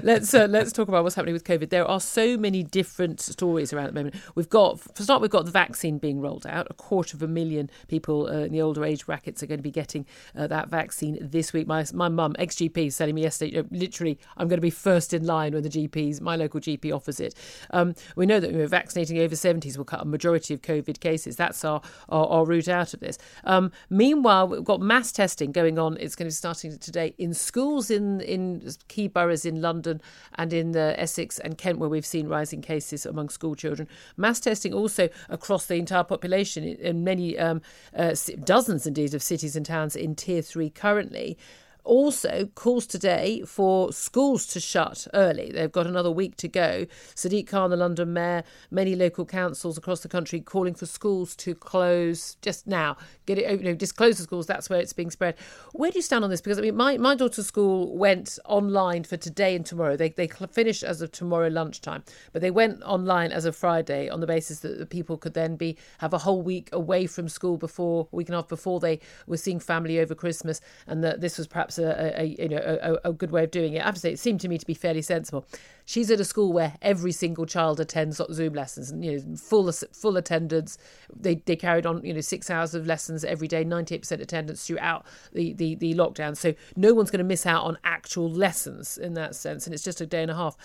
let's 0.03 0.33
uh, 0.33 0.47
let's 0.49 0.71
talk 0.71 0.87
about 0.87 1.03
what's 1.03 1.15
happening 1.15 1.33
with 1.33 1.43
COVID. 1.43 1.69
There 1.69 1.85
are 1.85 1.99
so 1.99 2.37
many 2.37 2.63
different 2.63 3.21
stories 3.21 3.71
around 3.73 3.85
at 3.85 3.93
the 3.93 3.99
moment. 3.99 4.15
We've 4.35 4.49
got 4.49 4.79
for 4.79 5.03
start, 5.03 5.21
we've 5.21 5.31
got 5.31 5.45
the 5.45 5.51
vaccine 5.51 5.97
being 5.97 6.19
rolled 6.19 6.45
out. 6.45 6.67
A 6.69 6.73
quarter 6.73 7.15
of 7.15 7.23
a 7.23 7.27
million 7.27 7.69
people 7.87 8.27
uh, 8.27 8.45
in 8.45 8.51
the 8.51 8.61
older 8.61 8.83
age 8.83 9.05
brackets 9.05 9.41
are 9.43 9.47
going 9.47 9.59
to 9.59 9.63
be 9.63 9.71
getting 9.71 10.05
uh, 10.35 10.47
that 10.47 10.69
vaccine 10.69 11.17
this 11.21 11.53
week. 11.53 11.67
My 11.67 11.85
my 11.93 12.09
mum, 12.09 12.35
ex 12.37 12.55
GP, 12.55 12.87
is 12.87 12.97
telling 12.97 13.15
me 13.15 13.21
yesterday, 13.21 13.55
you 13.55 13.61
know, 13.61 13.67
literally, 13.71 14.19
I'm 14.37 14.47
going 14.47 14.57
to 14.57 14.61
be 14.61 14.69
first 14.69 15.13
in 15.13 15.25
line 15.25 15.53
when 15.53 15.63
the 15.63 15.69
GPs, 15.69 16.21
my 16.21 16.35
local 16.35 16.59
GP 16.59 16.93
offers 16.93 17.19
it. 17.19 17.35
Um, 17.71 17.95
we 18.15 18.25
know 18.25 18.39
that 18.39 18.51
we're 18.53 18.67
vaccinating 18.67 19.19
over 19.19 19.35
70s 19.53 19.77
will 19.77 19.85
cut 19.85 20.01
a 20.01 20.05
majority 20.05 20.53
of 20.53 20.61
COVID 20.61 20.99
cases. 20.99 21.35
That's 21.35 21.63
our, 21.63 21.81
our, 22.09 22.27
our 22.27 22.45
route 22.45 22.67
out 22.67 22.93
of 22.93 22.99
this. 22.99 23.17
Um, 23.43 23.71
meanwhile, 23.89 24.47
we've 24.47 24.63
got 24.63 24.81
mass 24.81 25.11
testing 25.11 25.51
going 25.51 25.77
on. 25.79 25.97
It's 25.99 26.15
going 26.15 26.25
to 26.25 26.29
be 26.29 26.35
starting 26.35 26.77
today 26.77 27.13
in 27.17 27.33
schools 27.33 27.89
in, 27.89 28.21
in 28.21 28.69
key 28.87 29.07
boroughs 29.07 29.45
in 29.45 29.61
London 29.61 30.01
and 30.35 30.53
in 30.53 30.71
the 30.71 30.95
Essex 30.99 31.39
and 31.39 31.57
Kent, 31.57 31.79
where 31.79 31.89
we've 31.89 32.05
seen 32.05 32.27
rising 32.27 32.61
cases 32.61 33.05
among 33.05 33.29
school 33.29 33.55
children. 33.55 33.87
Mass 34.17 34.39
testing 34.39 34.73
also 34.73 35.09
across 35.29 35.65
the 35.65 35.75
entire 35.75 36.03
population 36.03 36.63
in 36.63 37.03
many, 37.03 37.37
um, 37.37 37.61
uh, 37.95 38.15
dozens 38.43 38.87
indeed, 38.87 39.13
of 39.13 39.21
cities 39.21 39.55
and 39.55 39.65
towns 39.65 39.95
in 39.95 40.15
tier 40.15 40.41
three 40.41 40.69
currently 40.69 41.37
also 41.83 42.49
calls 42.55 42.87
today 42.87 43.43
for 43.45 43.91
schools 43.91 44.47
to 44.47 44.59
shut 44.59 45.07
early. 45.13 45.51
They've 45.51 45.71
got 45.71 45.87
another 45.87 46.11
week 46.11 46.37
to 46.37 46.47
go. 46.47 46.85
Sadiq 47.15 47.47
Khan, 47.47 47.69
the 47.69 47.77
London 47.77 48.13
mayor, 48.13 48.43
many 48.71 48.95
local 48.95 49.25
councils 49.25 49.77
across 49.77 50.01
the 50.01 50.09
country 50.09 50.39
calling 50.39 50.73
for 50.73 50.85
schools 50.85 51.35
to 51.37 51.55
close 51.55 52.35
just 52.41 52.67
now. 52.67 52.97
Get 53.25 53.37
it, 53.37 53.45
oh, 53.49 53.53
you 53.53 53.63
know, 53.63 53.73
just 53.73 53.95
close 53.95 54.17
the 54.17 54.23
schools. 54.23 54.47
That's 54.47 54.69
where 54.69 54.79
it's 54.79 54.93
being 54.93 55.11
spread. 55.11 55.35
Where 55.73 55.91
do 55.91 55.97
you 55.97 56.01
stand 56.01 56.23
on 56.23 56.29
this? 56.29 56.41
Because 56.41 56.57
I 56.57 56.61
mean, 56.61 56.75
my, 56.75 56.97
my 56.97 57.15
daughter's 57.15 57.47
school 57.47 57.95
went 57.97 58.39
online 58.45 59.03
for 59.03 59.17
today 59.17 59.55
and 59.55 59.65
tomorrow. 59.65 59.95
They 59.95 60.09
they 60.09 60.27
finish 60.27 60.83
as 60.83 61.01
of 61.01 61.11
tomorrow 61.11 61.47
lunchtime, 61.47 62.03
but 62.31 62.41
they 62.41 62.51
went 62.51 62.81
online 62.83 63.31
as 63.31 63.45
of 63.45 63.55
Friday 63.55 64.09
on 64.09 64.19
the 64.19 64.27
basis 64.27 64.59
that 64.59 64.79
the 64.79 64.85
people 64.85 65.17
could 65.17 65.33
then 65.33 65.55
be 65.55 65.77
have 65.99 66.13
a 66.13 66.19
whole 66.19 66.41
week 66.41 66.69
away 66.71 67.05
from 67.05 67.27
school 67.29 67.57
before 67.57 68.07
a 68.11 68.15
week 68.15 68.27
and 68.27 68.35
a 68.35 68.37
half 68.37 68.47
before 68.47 68.79
they 68.79 68.99
were 69.27 69.37
seeing 69.37 69.59
family 69.59 69.99
over 69.99 70.15
Christmas, 70.15 70.61
and 70.87 71.03
that 71.03 71.21
this 71.21 71.37
was 71.37 71.47
perhaps 71.47 71.72
a, 71.77 72.21
a 72.21 72.23
you 72.25 72.49
know 72.49 72.57
a, 73.03 73.09
a, 73.09 73.13
good 73.13 73.31
way 73.31 73.43
of 73.43 73.51
doing 73.51 73.73
it. 73.73 73.81
I 73.81 73.85
have 73.85 73.95
to 73.95 73.99
say, 73.99 74.13
it 74.13 74.19
seemed 74.19 74.41
to 74.41 74.47
me 74.47 74.57
to 74.57 74.65
be 74.65 74.73
fairly 74.73 75.01
sensible. 75.01 75.45
She's 75.85 76.09
at 76.11 76.19
a 76.19 76.25
school 76.25 76.53
where 76.53 76.75
every 76.81 77.11
single 77.11 77.45
child 77.45 77.79
attends 77.79 78.21
Zoom 78.31 78.53
lessons, 78.53 78.89
and 78.89 79.03
you 79.03 79.19
know 79.19 79.35
full 79.35 79.71
full 79.71 80.17
attendance. 80.17 80.77
They 81.15 81.35
they 81.35 81.55
carried 81.55 81.85
on 81.85 82.03
you 82.05 82.13
know 82.13 82.21
six 82.21 82.49
hours 82.49 82.73
of 82.73 82.87
lessons 82.87 83.23
every 83.23 83.47
day, 83.47 83.63
ninety 83.63 83.95
eight 83.95 84.01
percent 84.01 84.21
attendance 84.21 84.65
throughout 84.65 85.05
the, 85.33 85.53
the 85.53 85.75
the 85.75 85.93
lockdown. 85.95 86.37
So 86.37 86.53
no 86.75 86.93
one's 86.93 87.11
going 87.11 87.19
to 87.19 87.25
miss 87.25 87.45
out 87.45 87.63
on 87.65 87.77
actual 87.83 88.29
lessons 88.29 88.97
in 88.97 89.13
that 89.15 89.35
sense, 89.35 89.65
and 89.65 89.73
it's 89.73 89.83
just 89.83 90.01
a 90.01 90.05
day 90.05 90.21
and 90.21 90.31
a 90.31 90.35
half 90.35 90.57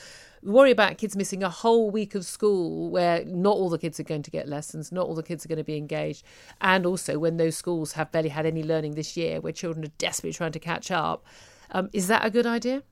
worry 0.43 0.71
about 0.71 0.99
kids 0.99 1.17
missing 1.17 1.43
a 1.43 1.51
whole 1.51 1.91
week 1.91 2.15
of 2.15 2.25
school 2.25 2.91
where 2.91 3.25
not 3.25 3.57
all 3.57 3.69
the 3.69 3.79
kids 3.79 3.99
are 3.99 4.05
going 4.05 4.23
to 4.23 4.31
get 4.31 4.49
lessons, 4.49 4.93
not 4.93 5.07
all 5.07 5.15
the 5.15 5.23
kids 5.23 5.45
are 5.45 5.49
going 5.49 5.59
to 5.59 5.65
be 5.65 5.77
engaged. 5.77 6.25
And 6.61 6.87
also 6.87 7.19
when 7.19 7.37
those 7.37 7.57
schools 7.57 7.93
have 7.93 8.13
barely 8.13 8.29
had 8.29 8.47
any 8.47 8.63
learning 8.63 8.95
this 8.95 9.17
year, 9.17 9.41
where 9.41 9.53
children 9.53 9.85
are 9.85 9.93
desperately 9.99 10.35
trying 10.35 10.53
to 10.53 10.61
catch 10.61 10.91
up. 10.91 11.27
Um, 11.71 11.91
is 11.93 12.09
that 12.09 12.25
a 12.25 12.31
good 12.31 12.47
idea? 12.47 12.83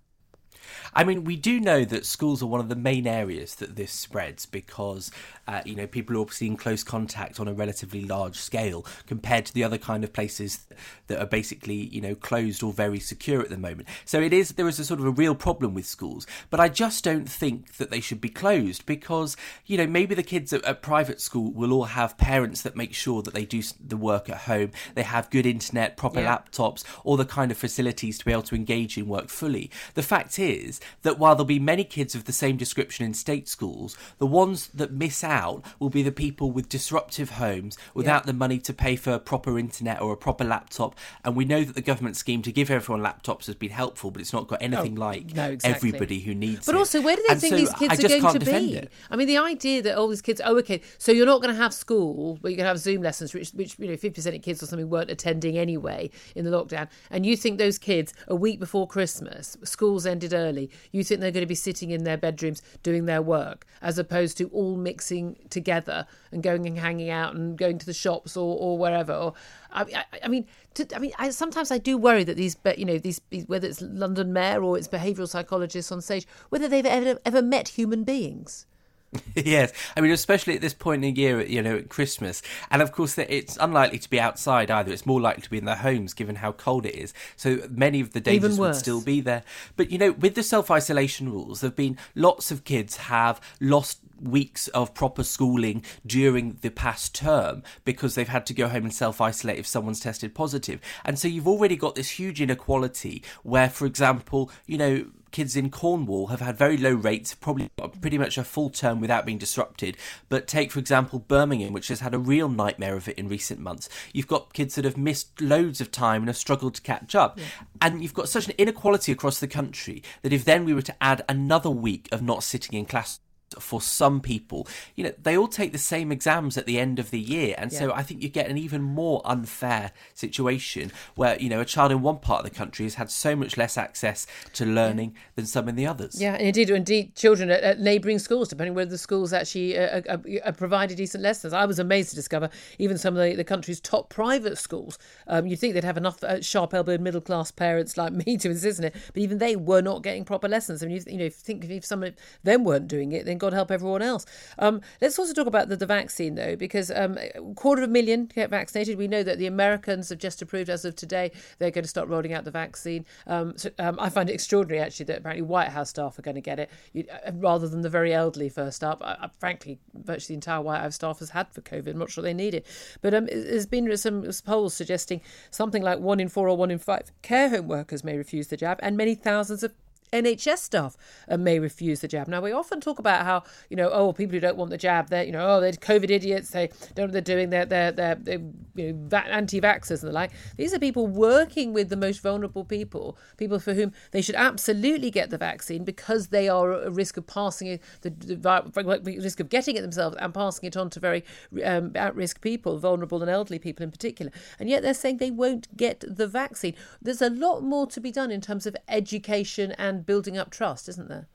I 0.94 1.04
mean, 1.04 1.24
we 1.24 1.36
do 1.36 1.60
know 1.60 1.84
that 1.84 2.06
schools 2.06 2.42
are 2.42 2.46
one 2.46 2.60
of 2.60 2.68
the 2.68 2.76
main 2.76 3.06
areas 3.06 3.56
that 3.56 3.76
this 3.76 3.92
spreads 3.92 4.46
because, 4.46 5.10
uh, 5.46 5.62
you 5.64 5.74
know, 5.74 5.86
people 5.86 6.16
are 6.16 6.20
obviously 6.20 6.46
in 6.46 6.56
close 6.56 6.82
contact 6.82 7.40
on 7.40 7.48
a 7.48 7.52
relatively 7.52 8.04
large 8.04 8.36
scale 8.36 8.84
compared 9.06 9.46
to 9.46 9.54
the 9.54 9.64
other 9.64 9.78
kind 9.78 10.04
of 10.04 10.12
places 10.12 10.66
that 11.08 11.20
are 11.20 11.26
basically, 11.26 11.74
you 11.74 12.00
know, 12.00 12.14
closed 12.14 12.62
or 12.62 12.72
very 12.72 13.00
secure 13.00 13.40
at 13.40 13.50
the 13.50 13.58
moment. 13.58 13.88
So 14.04 14.20
it 14.20 14.32
is, 14.32 14.50
there 14.50 14.68
is 14.68 14.78
a 14.78 14.84
sort 14.84 15.00
of 15.00 15.06
a 15.06 15.10
real 15.10 15.34
problem 15.34 15.74
with 15.74 15.86
schools. 15.86 16.26
But 16.50 16.60
I 16.60 16.68
just 16.68 17.04
don't 17.04 17.28
think 17.28 17.76
that 17.76 17.90
they 17.90 18.00
should 18.00 18.20
be 18.20 18.28
closed 18.28 18.86
because, 18.86 19.36
you 19.66 19.76
know, 19.76 19.86
maybe 19.86 20.14
the 20.14 20.22
kids 20.22 20.52
at, 20.52 20.64
at 20.64 20.82
private 20.82 21.20
school 21.20 21.52
will 21.52 21.72
all 21.72 21.84
have 21.84 22.18
parents 22.18 22.62
that 22.62 22.76
make 22.76 22.94
sure 22.94 23.22
that 23.22 23.34
they 23.34 23.44
do 23.44 23.62
the 23.84 23.96
work 23.96 24.28
at 24.28 24.38
home, 24.38 24.70
they 24.94 25.02
have 25.02 25.30
good 25.30 25.46
internet, 25.46 25.96
proper 25.96 26.20
yeah. 26.20 26.38
laptops, 26.38 26.84
all 27.04 27.16
the 27.16 27.24
kind 27.24 27.50
of 27.50 27.56
facilities 27.56 28.18
to 28.18 28.24
be 28.24 28.32
able 28.32 28.42
to 28.42 28.54
engage 28.54 28.98
in 28.98 29.08
work 29.08 29.28
fully. 29.28 29.70
The 29.94 30.02
fact 30.02 30.38
is, 30.38 30.55
is 30.56 30.80
that 31.02 31.18
while 31.18 31.34
there'll 31.34 31.44
be 31.44 31.58
many 31.58 31.84
kids 31.84 32.14
of 32.14 32.24
the 32.24 32.32
same 32.32 32.56
description 32.56 33.04
in 33.06 33.14
state 33.14 33.48
schools, 33.48 33.96
the 34.18 34.26
ones 34.26 34.68
that 34.68 34.92
miss 34.92 35.22
out 35.22 35.64
will 35.78 35.90
be 35.90 36.02
the 36.02 36.12
people 36.12 36.50
with 36.50 36.68
disruptive 36.68 37.30
homes 37.30 37.76
without 37.94 38.22
yeah. 38.22 38.26
the 38.26 38.32
money 38.32 38.58
to 38.58 38.72
pay 38.72 38.96
for 38.96 39.12
a 39.12 39.18
proper 39.18 39.58
internet 39.58 40.00
or 40.00 40.12
a 40.12 40.16
proper 40.16 40.44
laptop. 40.44 40.94
And 41.24 41.36
we 41.36 41.44
know 41.44 41.64
that 41.64 41.74
the 41.74 41.82
government 41.82 42.16
scheme 42.16 42.42
to 42.42 42.52
give 42.52 42.70
everyone 42.70 43.04
laptops 43.04 43.46
has 43.46 43.54
been 43.54 43.70
helpful, 43.70 44.10
but 44.10 44.20
it's 44.20 44.32
not 44.32 44.48
got 44.48 44.62
anything 44.62 44.98
oh, 44.98 45.00
like 45.00 45.34
no, 45.34 45.50
exactly. 45.50 45.88
everybody 45.88 46.20
who 46.20 46.34
needs 46.34 46.66
but 46.66 46.72
it. 46.72 46.74
But 46.74 46.78
also, 46.78 47.02
where 47.02 47.16
do 47.16 47.24
they 47.26 47.32
and 47.32 47.40
think 47.40 47.52
so 47.52 47.56
these 47.56 47.72
kids 47.74 48.04
are 48.04 48.20
going 48.20 48.38
to 48.38 48.46
be? 48.46 48.76
It. 48.76 48.92
I 49.10 49.16
mean, 49.16 49.26
the 49.26 49.38
idea 49.38 49.82
that 49.82 49.96
all 49.96 50.08
these 50.08 50.22
kids, 50.22 50.40
oh, 50.44 50.56
okay, 50.58 50.80
so 50.98 51.12
you're 51.12 51.26
not 51.26 51.42
going 51.42 51.54
to 51.54 51.60
have 51.60 51.74
school, 51.74 52.38
but 52.40 52.48
you're 52.50 52.56
going 52.56 52.64
to 52.64 52.68
have 52.68 52.78
Zoom 52.78 53.02
lessons, 53.02 53.34
which, 53.34 53.50
which 53.50 53.78
you 53.78 53.88
know, 53.88 53.94
50% 53.94 54.34
of 54.34 54.42
kids 54.42 54.62
or 54.62 54.66
something 54.66 54.88
weren't 54.88 55.10
attending 55.10 55.58
anyway 55.58 56.10
in 56.34 56.44
the 56.44 56.50
lockdown. 56.50 56.88
And 57.10 57.24
you 57.26 57.36
think 57.36 57.58
those 57.58 57.78
kids, 57.78 58.12
a 58.28 58.34
week 58.34 58.60
before 58.60 58.86
Christmas, 58.86 59.56
schools 59.64 60.06
ended 60.06 60.32
early 60.32 60.45
early, 60.46 60.70
you 60.92 61.02
think 61.04 61.20
they're 61.20 61.30
going 61.30 61.42
to 61.42 61.46
be 61.46 61.54
sitting 61.54 61.90
in 61.90 62.04
their 62.04 62.16
bedrooms 62.16 62.62
doing 62.82 63.06
their 63.06 63.22
work, 63.22 63.66
as 63.82 63.98
opposed 63.98 64.38
to 64.38 64.48
all 64.48 64.76
mixing 64.76 65.36
together 65.50 66.06
and 66.32 66.42
going 66.42 66.66
and 66.66 66.78
hanging 66.78 67.10
out 67.10 67.34
and 67.34 67.58
going 67.58 67.78
to 67.78 67.86
the 67.86 67.92
shops 67.92 68.36
or, 68.36 68.56
or 68.58 68.78
wherever. 68.78 69.12
Or, 69.12 69.34
I, 69.72 69.82
I, 69.82 70.04
I 70.24 70.28
mean, 70.28 70.46
to, 70.74 70.86
I 70.94 70.98
mean, 70.98 71.12
I, 71.18 71.30
sometimes 71.30 71.70
I 71.70 71.78
do 71.78 71.98
worry 71.98 72.24
that 72.24 72.36
these, 72.36 72.56
you 72.76 72.84
know, 72.84 72.98
these 72.98 73.20
whether 73.46 73.68
it's 73.68 73.82
London 73.82 74.32
Mayor 74.32 74.62
or 74.62 74.78
it's 74.78 74.88
behavioural 74.88 75.28
psychologists 75.28 75.90
on 75.92 76.00
stage, 76.00 76.26
whether 76.50 76.68
they've 76.68 76.86
ever 76.86 77.18
ever 77.24 77.42
met 77.42 77.68
human 77.68 78.04
beings. 78.04 78.66
yes, 79.34 79.72
I 79.96 80.00
mean, 80.00 80.10
especially 80.10 80.54
at 80.54 80.60
this 80.60 80.74
point 80.74 81.04
in 81.04 81.14
the 81.14 81.20
year, 81.20 81.42
you 81.42 81.62
know, 81.62 81.76
at 81.76 81.88
Christmas, 81.88 82.42
and 82.70 82.82
of 82.82 82.92
course, 82.92 83.16
it's 83.18 83.56
unlikely 83.60 83.98
to 83.98 84.10
be 84.10 84.20
outside 84.20 84.70
either. 84.70 84.92
It's 84.92 85.06
more 85.06 85.20
likely 85.20 85.42
to 85.42 85.50
be 85.50 85.58
in 85.58 85.64
their 85.64 85.76
homes, 85.76 86.14
given 86.14 86.36
how 86.36 86.52
cold 86.52 86.86
it 86.86 86.94
is. 86.94 87.14
So 87.36 87.60
many 87.70 88.00
of 88.00 88.12
the 88.12 88.20
dangers 88.20 88.58
would 88.58 88.74
still 88.76 89.02
be 89.02 89.20
there. 89.20 89.42
But 89.76 89.90
you 89.90 89.98
know, 89.98 90.12
with 90.12 90.34
the 90.34 90.42
self 90.42 90.70
isolation 90.70 91.30
rules, 91.30 91.60
there've 91.60 91.76
been 91.76 91.98
lots 92.14 92.50
of 92.50 92.64
kids 92.64 92.96
have 92.96 93.40
lost 93.60 94.00
weeks 94.20 94.68
of 94.68 94.94
proper 94.94 95.22
schooling 95.22 95.84
during 96.06 96.58
the 96.62 96.70
past 96.70 97.14
term 97.14 97.62
because 97.84 98.14
they've 98.14 98.28
had 98.28 98.46
to 98.46 98.54
go 98.54 98.68
home 98.68 98.84
and 98.84 98.94
self 98.94 99.20
isolate 99.20 99.58
if 99.58 99.66
someone's 99.66 100.00
tested 100.00 100.34
positive. 100.34 100.80
And 101.04 101.18
so 101.18 101.28
you've 101.28 101.48
already 101.48 101.76
got 101.76 101.94
this 101.94 102.10
huge 102.10 102.40
inequality 102.40 103.22
where, 103.42 103.68
for 103.68 103.86
example, 103.86 104.50
you 104.66 104.78
know, 104.78 105.06
kids 105.30 105.56
in 105.56 105.70
Cornwall 105.70 106.28
have 106.28 106.40
had 106.40 106.56
very 106.56 106.76
low 106.76 106.94
rates, 106.94 107.34
probably 107.34 107.70
pretty 108.00 108.18
much 108.18 108.38
a 108.38 108.44
full 108.44 108.70
term 108.70 109.00
without 109.00 109.26
being 109.26 109.38
disrupted. 109.38 109.96
But 110.28 110.46
take, 110.46 110.72
for 110.72 110.78
example, 110.78 111.18
Birmingham, 111.18 111.72
which 111.72 111.88
has 111.88 112.00
had 112.00 112.14
a 112.14 112.18
real 112.18 112.48
nightmare 112.48 112.96
of 112.96 113.08
it 113.08 113.18
in 113.18 113.28
recent 113.28 113.60
months. 113.60 113.88
You've 114.12 114.26
got 114.26 114.52
kids 114.52 114.74
that 114.74 114.84
have 114.84 114.96
missed 114.96 115.40
loads 115.40 115.80
of 115.80 115.90
time 115.90 116.22
and 116.22 116.28
have 116.28 116.36
struggled 116.36 116.74
to 116.76 116.82
catch 116.82 117.14
up. 117.14 117.38
Yeah. 117.38 117.44
And 117.80 118.02
you've 118.02 118.14
got 118.14 118.28
such 118.28 118.48
an 118.48 118.54
inequality 118.58 119.12
across 119.12 119.40
the 119.40 119.48
country 119.48 120.02
that 120.22 120.32
if 120.32 120.44
then 120.44 120.64
we 120.64 120.74
were 120.74 120.82
to 120.82 120.94
add 121.02 121.24
another 121.28 121.70
week 121.70 122.08
of 122.12 122.22
not 122.22 122.42
sitting 122.42 122.78
in 122.78 122.86
class 122.86 123.20
for 123.58 123.80
some 123.80 124.20
people, 124.20 124.66
you 124.94 125.04
know, 125.04 125.12
they 125.22 125.36
all 125.36 125.48
take 125.48 125.72
the 125.72 125.78
same 125.78 126.10
exams 126.10 126.56
at 126.56 126.66
the 126.66 126.78
end 126.78 126.98
of 126.98 127.10
the 127.10 127.20
year. 127.20 127.54
And 127.58 127.72
yeah. 127.72 127.78
so 127.78 127.92
I 127.92 128.02
think 128.02 128.22
you 128.22 128.28
get 128.28 128.50
an 128.50 128.58
even 128.58 128.82
more 128.82 129.22
unfair 129.24 129.92
situation 130.14 130.92
where, 131.14 131.38
you 131.38 131.48
know, 131.48 131.60
a 131.60 131.64
child 131.64 131.92
in 131.92 132.02
one 132.02 132.18
part 132.18 132.44
of 132.44 132.50
the 132.50 132.56
country 132.56 132.84
has 132.84 132.94
had 132.94 133.10
so 133.10 133.36
much 133.36 133.56
less 133.56 133.78
access 133.78 134.26
to 134.54 134.66
learning 134.66 135.12
yeah. 135.14 135.20
than 135.36 135.46
some 135.46 135.68
in 135.68 135.76
the 135.76 135.86
others. 135.86 136.20
Yeah, 136.20 136.34
and 136.34 136.46
indeed, 136.46 136.70
indeed, 136.70 137.14
children 137.14 137.50
at, 137.50 137.62
at 137.62 137.80
neighbouring 137.80 138.18
schools, 138.18 138.48
depending 138.48 138.74
whether 138.74 138.90
the 138.90 138.98
schools 138.98 139.32
actually 139.32 139.78
uh, 139.78 140.02
uh, 140.08 140.18
uh, 140.44 140.52
provided 140.52 140.96
decent 140.96 141.22
lessons. 141.22 141.52
I 141.52 141.64
was 141.64 141.78
amazed 141.78 142.10
to 142.10 142.16
discover 142.16 142.50
even 142.78 142.98
some 142.98 143.16
of 143.16 143.22
the, 143.22 143.36
the 143.36 143.44
country's 143.44 143.80
top 143.80 144.10
private 144.10 144.58
schools. 144.58 144.98
Um, 145.28 145.46
you'd 145.46 145.58
think 145.58 145.74
they'd 145.74 145.84
have 145.84 145.96
enough 145.96 146.22
uh, 146.24 146.40
sharp 146.40 146.74
elbowed 146.74 147.00
middle 147.00 147.20
class 147.20 147.50
parents 147.50 147.96
like 147.96 148.12
me 148.12 148.36
to 148.38 148.50
insist 148.50 148.80
on 148.80 148.86
it, 148.86 148.96
but 149.12 149.22
even 149.22 149.38
they 149.38 149.56
were 149.56 149.82
not 149.82 150.02
getting 150.02 150.24
proper 150.24 150.48
lessons. 150.48 150.82
I 150.82 150.86
mean, 150.86 150.96
you, 150.96 151.12
you 151.12 151.18
know, 151.18 151.24
if 151.24 151.34
think 151.34 151.64
if 151.64 151.84
some 151.84 152.02
of 152.02 152.14
them 152.42 152.64
weren't 152.64 152.88
doing 152.88 153.12
it, 153.12 153.24
then 153.24 153.35
God 153.38 153.52
help 153.52 153.70
everyone 153.70 154.02
else. 154.02 154.26
Um, 154.58 154.80
let's 155.00 155.18
also 155.18 155.32
talk 155.32 155.46
about 155.46 155.68
the, 155.68 155.76
the 155.76 155.86
vaccine, 155.86 156.34
though, 156.34 156.56
because 156.56 156.90
um, 156.90 157.18
a 157.18 157.40
quarter 157.54 157.82
of 157.82 157.88
a 157.88 157.92
million 157.92 158.26
get 158.26 158.50
vaccinated. 158.50 158.98
We 158.98 159.08
know 159.08 159.22
that 159.22 159.38
the 159.38 159.46
Americans 159.46 160.08
have 160.08 160.18
just 160.18 160.42
approved, 160.42 160.70
as 160.70 160.84
of 160.84 160.96
today, 160.96 161.32
they're 161.58 161.70
going 161.70 161.84
to 161.84 161.88
start 161.88 162.08
rolling 162.08 162.32
out 162.32 162.44
the 162.44 162.50
vaccine. 162.50 163.04
Um, 163.26 163.56
so, 163.56 163.70
um, 163.78 163.98
I 164.00 164.08
find 164.08 164.30
it 164.30 164.34
extraordinary, 164.34 164.80
actually, 164.82 165.06
that 165.06 165.18
apparently 165.18 165.42
White 165.42 165.68
House 165.68 165.90
staff 165.90 166.18
are 166.18 166.22
going 166.22 166.34
to 166.34 166.40
get 166.40 166.58
it 166.58 166.70
you, 166.92 167.04
uh, 167.26 167.32
rather 167.34 167.68
than 167.68 167.82
the 167.82 167.90
very 167.90 168.12
elderly 168.12 168.48
first 168.48 168.82
up. 168.82 169.02
I, 169.02 169.16
I, 169.22 169.30
frankly, 169.38 169.78
virtually 169.94 170.34
the 170.34 170.38
entire 170.38 170.62
White 170.62 170.80
House 170.80 170.96
staff 170.96 171.18
has 171.18 171.30
had 171.30 171.48
for 171.52 171.60
COVID. 171.60 171.88
I'm 171.88 171.98
not 171.98 172.10
sure 172.10 172.22
they 172.22 172.34
need 172.34 172.54
it. 172.54 172.66
But 173.00 173.14
um, 173.14 173.26
there's 173.26 173.66
been 173.66 173.96
some 173.96 174.24
polls 174.44 174.74
suggesting 174.74 175.20
something 175.50 175.82
like 175.82 175.98
one 175.98 176.20
in 176.20 176.28
four 176.28 176.48
or 176.48 176.56
one 176.56 176.70
in 176.70 176.78
five 176.78 177.12
care 177.22 177.48
home 177.48 177.68
workers 177.68 178.04
may 178.04 178.16
refuse 178.16 178.48
the 178.48 178.56
jab, 178.56 178.78
and 178.82 178.96
many 178.96 179.14
thousands 179.14 179.62
of 179.62 179.72
NHS 180.12 180.58
staff 180.58 180.96
uh, 181.28 181.36
may 181.36 181.58
refuse 181.58 182.00
the 182.00 182.08
jab. 182.08 182.28
Now, 182.28 182.40
we 182.40 182.52
often 182.52 182.80
talk 182.80 182.98
about 182.98 183.24
how, 183.24 183.44
you 183.70 183.76
know, 183.76 183.90
oh, 183.90 184.12
people 184.12 184.34
who 184.34 184.40
don't 184.40 184.56
want 184.56 184.70
the 184.70 184.78
jab, 184.78 185.08
they're, 185.08 185.24
you 185.24 185.32
know, 185.32 185.46
oh, 185.46 185.60
they're 185.60 185.72
COVID 185.72 186.10
idiots, 186.10 186.50
they 186.50 186.68
don't 186.94 186.98
know 186.98 187.04
what 187.04 187.12
they're 187.12 187.20
doing, 187.20 187.50
they're, 187.50 187.66
they're, 187.66 187.92
they're, 187.92 188.14
they're 188.14 188.40
you 188.74 188.92
know, 188.92 189.16
anti 189.18 189.60
vaxxers 189.60 190.02
and 190.02 190.10
the 190.10 190.12
like. 190.12 190.30
These 190.56 190.74
are 190.74 190.78
people 190.78 191.06
working 191.06 191.72
with 191.72 191.88
the 191.88 191.96
most 191.96 192.22
vulnerable 192.22 192.64
people, 192.64 193.18
people 193.36 193.58
for 193.58 193.74
whom 193.74 193.92
they 194.12 194.22
should 194.22 194.34
absolutely 194.34 195.10
get 195.10 195.30
the 195.30 195.38
vaccine 195.38 195.84
because 195.84 196.28
they 196.28 196.48
are 196.48 196.72
at 196.72 196.92
risk 196.92 197.16
of 197.16 197.26
passing 197.26 197.68
it, 197.68 197.82
the, 198.02 198.10
the 198.10 199.20
risk 199.22 199.40
of 199.40 199.48
getting 199.48 199.76
it 199.76 199.82
themselves 199.82 200.16
and 200.20 200.32
passing 200.34 200.66
it 200.66 200.76
on 200.76 200.90
to 200.90 201.00
very 201.00 201.24
um, 201.64 201.92
at 201.94 202.14
risk 202.14 202.40
people, 202.40 202.78
vulnerable 202.78 203.22
and 203.22 203.30
elderly 203.30 203.58
people 203.58 203.84
in 203.84 203.90
particular. 203.90 204.32
And 204.58 204.68
yet 204.68 204.82
they're 204.82 204.94
saying 204.94 205.18
they 205.18 205.30
won't 205.30 205.76
get 205.76 206.04
the 206.06 206.26
vaccine. 206.26 206.74
There's 207.00 207.22
a 207.22 207.30
lot 207.30 207.62
more 207.62 207.86
to 207.86 208.00
be 208.00 208.10
done 208.10 208.30
in 208.30 208.40
terms 208.40 208.66
of 208.66 208.76
education 208.88 209.72
and 209.72 209.95
and 209.96 210.06
building 210.06 210.36
up 210.36 210.50
trust, 210.50 210.88
isn't 210.88 211.08
there? 211.08 211.26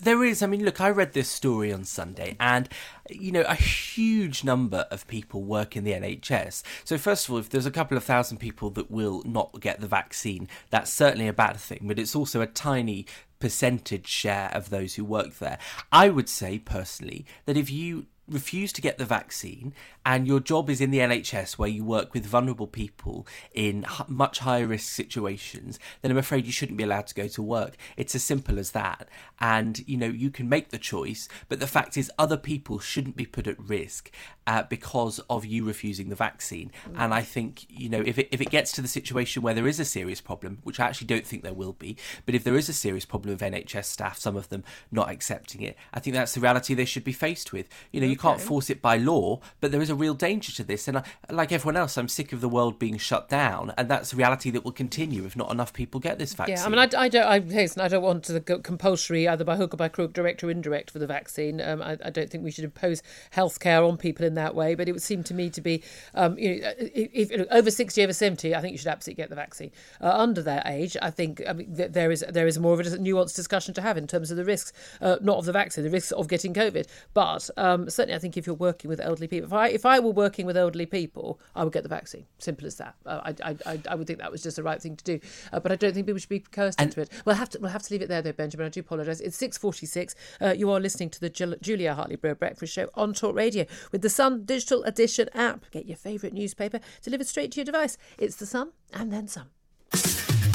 There 0.00 0.24
is. 0.24 0.42
I 0.42 0.46
mean, 0.46 0.64
look, 0.64 0.80
I 0.80 0.90
read 0.90 1.12
this 1.12 1.28
story 1.28 1.72
on 1.72 1.84
Sunday, 1.84 2.36
and, 2.40 2.68
you 3.08 3.30
know, 3.30 3.42
a 3.42 3.54
huge 3.54 4.42
number 4.42 4.86
of 4.90 5.06
people 5.06 5.42
work 5.42 5.76
in 5.76 5.84
the 5.84 5.92
NHS. 5.92 6.62
So, 6.84 6.98
first 6.98 7.26
of 7.26 7.32
all, 7.32 7.38
if 7.38 7.48
there's 7.48 7.66
a 7.66 7.70
couple 7.70 7.96
of 7.96 8.02
thousand 8.02 8.38
people 8.38 8.70
that 8.70 8.90
will 8.90 9.22
not 9.24 9.60
get 9.60 9.80
the 9.80 9.86
vaccine, 9.86 10.48
that's 10.70 10.92
certainly 10.92 11.28
a 11.28 11.32
bad 11.32 11.56
thing, 11.56 11.82
but 11.84 11.98
it's 11.98 12.16
also 12.16 12.40
a 12.40 12.46
tiny 12.46 13.06
percentage 13.38 14.08
share 14.08 14.50
of 14.52 14.70
those 14.70 14.96
who 14.96 15.04
work 15.04 15.38
there. 15.38 15.58
I 15.92 16.08
would 16.08 16.28
say, 16.28 16.58
personally, 16.58 17.24
that 17.46 17.56
if 17.56 17.70
you 17.70 18.06
refuse 18.28 18.72
to 18.72 18.80
get 18.80 18.98
the 18.98 19.04
vaccine 19.04 19.72
and 20.04 20.26
your 20.26 20.40
job 20.40 20.70
is 20.70 20.80
in 20.80 20.90
the 20.90 20.98
NHS 20.98 21.58
where 21.58 21.68
you 21.68 21.84
work 21.84 22.14
with 22.14 22.24
vulnerable 22.24 22.66
people 22.66 23.26
in 23.52 23.84
much 24.06 24.38
higher 24.40 24.66
risk 24.66 24.90
situations, 24.90 25.78
then 26.02 26.10
I'm 26.10 26.18
afraid 26.18 26.46
you 26.46 26.52
shouldn't 26.52 26.78
be 26.78 26.84
allowed 26.84 27.06
to 27.08 27.14
go 27.14 27.28
to 27.28 27.42
work. 27.42 27.76
It's 27.96 28.14
as 28.14 28.22
simple 28.24 28.58
as 28.58 28.70
that. 28.72 29.08
And, 29.40 29.86
you 29.86 29.96
know, 29.96 30.06
you 30.06 30.30
can 30.30 30.48
make 30.48 30.70
the 30.70 30.78
choice, 30.78 31.28
but 31.48 31.60
the 31.60 31.66
fact 31.66 31.96
is, 31.96 32.10
other 32.18 32.36
people 32.36 32.78
shouldn't 32.78 33.16
be 33.16 33.26
put 33.26 33.46
at 33.46 33.58
risk 33.60 34.10
uh, 34.46 34.62
because 34.62 35.18
of 35.28 35.44
you 35.44 35.64
refusing 35.64 36.08
the 36.08 36.14
vaccine. 36.16 36.72
Mm. 36.88 36.94
And 36.98 37.14
I 37.14 37.20
think, 37.20 37.66
you 37.68 37.90
know, 37.90 38.02
if 38.04 38.18
it, 38.18 38.28
if 38.32 38.40
it 38.40 38.50
gets 38.50 38.72
to 38.72 38.82
the 38.82 38.88
situation 38.88 39.42
where 39.42 39.54
there 39.54 39.68
is 39.68 39.78
a 39.78 39.84
serious 39.84 40.22
problem, 40.22 40.58
which 40.64 40.80
I 40.80 40.86
actually 40.86 41.08
don't 41.08 41.26
think 41.26 41.42
there 41.42 41.52
will 41.52 41.74
be, 41.74 41.96
but 42.24 42.34
if 42.34 42.44
there 42.44 42.56
is 42.56 42.68
a 42.68 42.72
serious 42.72 43.04
problem 43.04 43.34
of 43.34 43.40
NHS 43.40 43.84
staff, 43.84 44.18
some 44.18 44.36
of 44.36 44.48
them 44.48 44.64
not 44.90 45.10
accepting 45.10 45.60
it, 45.60 45.76
I 45.92 46.00
think 46.00 46.14
that's 46.14 46.32
the 46.32 46.40
reality 46.40 46.72
they 46.72 46.86
should 46.86 47.04
be 47.04 47.12
faced 47.12 47.52
with. 47.52 47.68
You 47.92 48.00
know, 48.00 48.06
you 48.06 48.16
can't 48.18 48.40
force 48.40 48.70
it 48.70 48.82
by 48.82 48.96
law, 48.96 49.40
but 49.60 49.72
there 49.72 49.80
is 49.80 49.90
a 49.90 49.94
real 49.94 50.14
danger 50.14 50.52
to 50.52 50.64
this. 50.64 50.88
And 50.88 50.98
I, 50.98 51.04
like 51.30 51.52
everyone 51.52 51.76
else, 51.76 51.96
I'm 51.96 52.08
sick 52.08 52.32
of 52.32 52.40
the 52.40 52.48
world 52.48 52.78
being 52.78 52.98
shut 52.98 53.28
down, 53.28 53.72
and 53.76 53.88
that's 53.88 54.12
a 54.12 54.16
reality 54.16 54.50
that 54.50 54.64
will 54.64 54.72
continue 54.72 55.24
if 55.24 55.36
not 55.36 55.50
enough 55.50 55.72
people 55.72 56.00
get 56.00 56.18
this 56.18 56.34
vaccine. 56.34 56.56
Yeah, 56.56 56.64
I 56.64 56.68
mean, 56.68 56.78
I, 56.78 56.88
I 57.04 57.08
don't, 57.08 57.26
I 57.26 57.40
hasten, 57.40 57.82
I 57.82 57.88
don't 57.88 58.02
want 58.02 58.24
to 58.24 58.40
go 58.40 58.58
compulsory 58.58 59.28
either 59.28 59.44
by 59.44 59.56
hook 59.56 59.74
or 59.74 59.76
by 59.76 59.88
crook, 59.88 60.12
direct 60.12 60.42
or 60.42 60.50
indirect, 60.50 60.90
for 60.90 60.98
the 60.98 61.06
vaccine. 61.06 61.60
Um, 61.60 61.82
I, 61.82 61.96
I, 62.04 62.10
don't 62.10 62.30
think 62.30 62.44
we 62.44 62.50
should 62.50 62.64
impose 62.64 63.02
healthcare 63.34 63.88
on 63.88 63.96
people 63.96 64.26
in 64.26 64.34
that 64.34 64.54
way. 64.54 64.74
But 64.74 64.88
it 64.88 64.92
would 64.92 65.02
seem 65.02 65.22
to 65.24 65.34
me 65.34 65.50
to 65.50 65.60
be, 65.60 65.82
um, 66.14 66.38
you 66.38 66.60
know, 66.60 66.72
if, 66.78 67.30
if, 67.30 67.46
over 67.50 67.70
sixty, 67.70 68.02
over 68.02 68.12
seventy, 68.12 68.54
I 68.54 68.60
think 68.60 68.72
you 68.72 68.78
should 68.78 68.88
absolutely 68.88 69.22
get 69.22 69.30
the 69.30 69.36
vaccine. 69.36 69.70
Uh, 70.00 70.10
under 70.10 70.42
that 70.42 70.66
age, 70.66 70.96
I 71.00 71.10
think 71.10 71.42
I 71.48 71.52
mean, 71.52 71.76
th- 71.76 71.92
there 71.92 72.10
is 72.10 72.24
there 72.28 72.46
is 72.46 72.58
more 72.58 72.74
of 72.74 72.80
a 72.80 72.84
nuanced 72.84 73.36
discussion 73.36 73.74
to 73.74 73.82
have 73.82 73.96
in 73.96 74.06
terms 74.06 74.30
of 74.30 74.36
the 74.36 74.44
risks, 74.44 74.72
uh, 75.00 75.16
not 75.20 75.38
of 75.38 75.44
the 75.44 75.52
vaccine, 75.52 75.84
the 75.84 75.90
risks 75.90 76.12
of 76.12 76.28
getting 76.28 76.54
COVID. 76.54 76.86
But 77.14 77.48
um, 77.56 77.88
certainly, 77.90 78.07
I 78.10 78.18
think 78.18 78.36
if 78.36 78.46
you're 78.46 78.56
working 78.56 78.88
with 78.88 79.00
elderly 79.00 79.28
people, 79.28 79.46
if 79.46 79.52
I 79.52 79.68
if 79.68 79.86
I 79.86 79.98
were 79.98 80.10
working 80.10 80.46
with 80.46 80.56
elderly 80.56 80.86
people, 80.86 81.40
I 81.54 81.64
would 81.64 81.72
get 81.72 81.82
the 81.82 81.88
vaccine. 81.88 82.26
Simple 82.38 82.66
as 82.66 82.76
that. 82.76 82.94
Uh, 83.06 83.32
I, 83.42 83.56
I, 83.66 83.80
I 83.88 83.94
would 83.94 84.06
think 84.06 84.18
that 84.18 84.30
was 84.30 84.42
just 84.42 84.56
the 84.56 84.62
right 84.62 84.80
thing 84.80 84.96
to 84.96 85.04
do. 85.04 85.20
Uh, 85.52 85.60
but 85.60 85.72
I 85.72 85.76
don't 85.76 85.92
think 85.92 86.06
people 86.06 86.18
should 86.18 86.28
be 86.28 86.40
coerced 86.40 86.80
and 86.80 86.88
into 86.88 87.00
it. 87.00 87.10
We'll 87.24 87.36
have 87.36 87.50
to 87.50 87.58
we'll 87.60 87.70
have 87.70 87.82
to 87.82 87.94
leave 87.94 88.02
it 88.02 88.08
there 88.08 88.22
though, 88.22 88.32
Benjamin. 88.32 88.66
I 88.66 88.70
do 88.70 88.80
apologise. 88.80 89.20
It's 89.20 89.36
six 89.36 89.58
forty 89.58 89.86
six. 89.86 90.14
Uh, 90.40 90.54
you 90.56 90.70
are 90.70 90.80
listening 90.80 91.10
to 91.10 91.20
the 91.20 91.30
Julia 91.30 91.94
Hartley 91.94 92.16
Brewer 92.16 92.34
Breakfast 92.34 92.72
Show 92.72 92.88
on 92.94 93.14
Talk 93.14 93.34
Radio 93.34 93.66
with 93.92 94.02
the 94.02 94.10
Sun 94.10 94.44
Digital 94.44 94.82
Edition 94.84 95.28
app. 95.34 95.64
Get 95.70 95.86
your 95.86 95.96
favourite 95.96 96.34
newspaper 96.34 96.80
delivered 97.02 97.26
straight 97.26 97.52
to 97.52 97.56
your 97.56 97.64
device. 97.64 97.98
It's 98.18 98.36
the 98.36 98.46
Sun 98.46 98.72
and 98.92 99.12
then 99.12 99.28
some. 99.28 99.48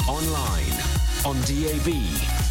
Online, 0.08 0.72
on 1.24 1.36
DAB, 1.42 1.88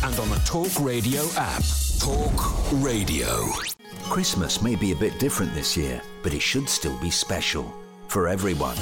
and 0.03 0.19
on 0.19 0.29
the 0.29 0.41
Talk 0.45 0.79
Radio 0.79 1.24
app. 1.36 1.82
Talk 2.03 2.74
Radio. 2.83 3.45
Christmas 4.10 4.62
may 4.62 4.75
be 4.75 4.91
a 4.91 4.95
bit 4.95 5.17
different 5.19 5.53
this 5.53 5.77
year, 5.77 6.01
but 6.22 6.33
it 6.33 6.41
should 6.41 6.67
still 6.67 7.00
be 7.00 7.10
special 7.10 7.74
for 8.10 8.27
everyone. 8.27 8.75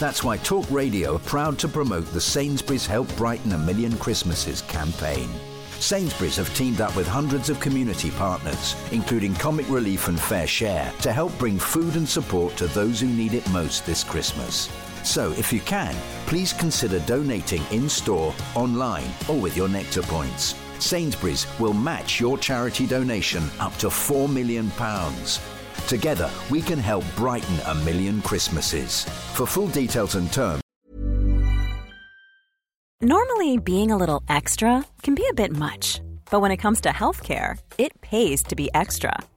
That's 0.00 0.24
why 0.24 0.38
Talk 0.38 0.68
Radio 0.68 1.14
are 1.14 1.20
proud 1.20 1.60
to 1.60 1.68
promote 1.68 2.06
the 2.06 2.20
Sainsbury's 2.20 2.84
Help 2.84 3.06
Brighten 3.16 3.52
a 3.52 3.58
Million 3.58 3.96
Christmases 3.98 4.62
campaign. 4.62 5.28
Sainsbury's 5.78 6.34
have 6.38 6.52
teamed 6.56 6.80
up 6.80 6.96
with 6.96 7.06
hundreds 7.06 7.50
of 7.50 7.60
community 7.60 8.10
partners, 8.10 8.74
including 8.90 9.36
Comic 9.36 9.70
Relief 9.70 10.08
and 10.08 10.18
FareShare, 10.18 10.98
to 11.02 11.12
help 11.12 11.38
bring 11.38 11.60
food 11.60 11.94
and 11.94 12.08
support 12.08 12.56
to 12.56 12.66
those 12.66 12.98
who 12.98 13.06
need 13.06 13.34
it 13.34 13.48
most 13.50 13.86
this 13.86 14.02
Christmas. 14.02 14.68
So, 15.04 15.30
if 15.34 15.52
you 15.52 15.60
can, 15.60 15.94
please 16.26 16.52
consider 16.52 16.98
donating 16.98 17.62
in 17.70 17.88
store, 17.88 18.34
online, 18.56 19.08
or 19.28 19.36
with 19.36 19.56
your 19.56 19.68
Nectar 19.68 20.02
points. 20.02 20.56
Sainsbury's 20.80 21.46
will 21.60 21.72
match 21.72 22.20
your 22.20 22.38
charity 22.38 22.86
donation 22.86 23.44
up 23.60 23.76
to 23.76 23.88
£4 23.88 24.32
million. 24.32 24.70
Together, 25.86 26.30
we 26.50 26.62
can 26.62 26.78
help 26.78 27.04
brighten 27.16 27.58
a 27.66 27.74
million 27.84 28.22
Christmases. 28.22 29.04
For 29.34 29.46
full 29.46 29.68
details 29.68 30.14
and 30.14 30.32
terms, 30.32 30.62
Normally, 33.02 33.58
being 33.58 33.90
a 33.90 33.96
little 33.96 34.22
extra 34.26 34.82
can 35.02 35.14
be 35.14 35.26
a 35.30 35.34
bit 35.34 35.54
much, 35.54 36.00
but 36.30 36.40
when 36.40 36.50
it 36.50 36.56
comes 36.56 36.80
to 36.80 36.88
healthcare, 36.88 37.58
it 37.76 38.00
pays 38.00 38.42
to 38.44 38.56
be 38.56 38.70
extra 38.72 39.12